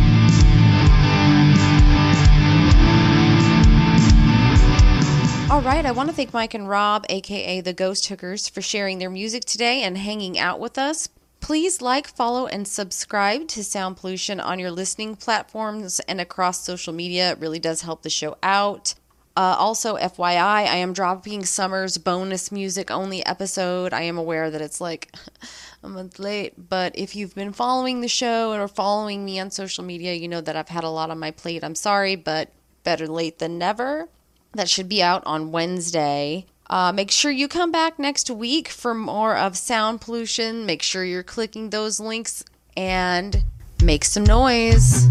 All 5.50 5.60
right, 5.60 5.84
I 5.84 5.92
want 5.92 6.08
to 6.08 6.16
thank 6.16 6.32
Mike 6.32 6.54
and 6.54 6.68
Rob, 6.68 7.04
aka 7.10 7.60
the 7.60 7.74
Ghost 7.74 8.06
Hookers, 8.06 8.48
for 8.48 8.62
sharing 8.62 8.98
their 8.98 9.10
music 9.10 9.44
today 9.44 9.82
and 9.82 9.98
hanging 9.98 10.38
out 10.38 10.58
with 10.58 10.78
us. 10.78 11.10
Please 11.40 11.82
like, 11.82 12.08
follow, 12.08 12.46
and 12.46 12.66
subscribe 12.66 13.46
to 13.48 13.62
Sound 13.62 13.98
Pollution 13.98 14.40
on 14.40 14.58
your 14.58 14.70
listening 14.70 15.14
platforms 15.16 16.00
and 16.00 16.18
across 16.18 16.64
social 16.64 16.94
media. 16.94 17.32
It 17.32 17.40
really 17.40 17.58
does 17.58 17.82
help 17.82 18.02
the 18.02 18.10
show 18.10 18.38
out. 18.42 18.94
Uh, 19.36 19.54
also, 19.58 19.96
FYI, 19.96 20.38
I 20.38 20.76
am 20.76 20.94
dropping 20.94 21.44
Summer's 21.44 21.98
bonus 21.98 22.50
music 22.50 22.90
only 22.90 23.24
episode. 23.26 23.92
I 23.92 24.02
am 24.02 24.16
aware 24.16 24.50
that 24.50 24.62
it's 24.62 24.80
like 24.80 25.14
a 25.82 25.88
month 25.90 26.18
late, 26.18 26.70
but 26.70 26.96
if 26.98 27.14
you've 27.14 27.34
been 27.34 27.52
following 27.52 28.00
the 28.00 28.08
show 28.08 28.54
or 28.54 28.66
following 28.66 29.26
me 29.26 29.38
on 29.38 29.50
social 29.50 29.84
media, 29.84 30.14
you 30.14 30.26
know 30.26 30.40
that 30.40 30.56
I've 30.56 30.70
had 30.70 30.84
a 30.84 30.90
lot 30.90 31.10
on 31.10 31.18
my 31.18 31.32
plate. 31.32 31.62
I'm 31.62 31.74
sorry, 31.74 32.16
but 32.16 32.50
better 32.82 33.06
late 33.06 33.40
than 33.40 33.58
never. 33.58 34.08
That 34.54 34.68
should 34.68 34.88
be 34.88 35.02
out 35.02 35.22
on 35.26 35.52
Wednesday. 35.52 36.46
Uh, 36.70 36.92
make 36.92 37.10
sure 37.10 37.30
you 37.30 37.48
come 37.48 37.70
back 37.70 37.98
next 37.98 38.30
week 38.30 38.68
for 38.68 38.94
more 38.94 39.36
of 39.36 39.56
sound 39.56 40.00
pollution. 40.00 40.64
Make 40.64 40.82
sure 40.82 41.04
you're 41.04 41.22
clicking 41.22 41.70
those 41.70 42.00
links 42.00 42.44
and 42.76 43.44
make 43.82 44.04
some 44.04 44.24
noise. 44.24 45.08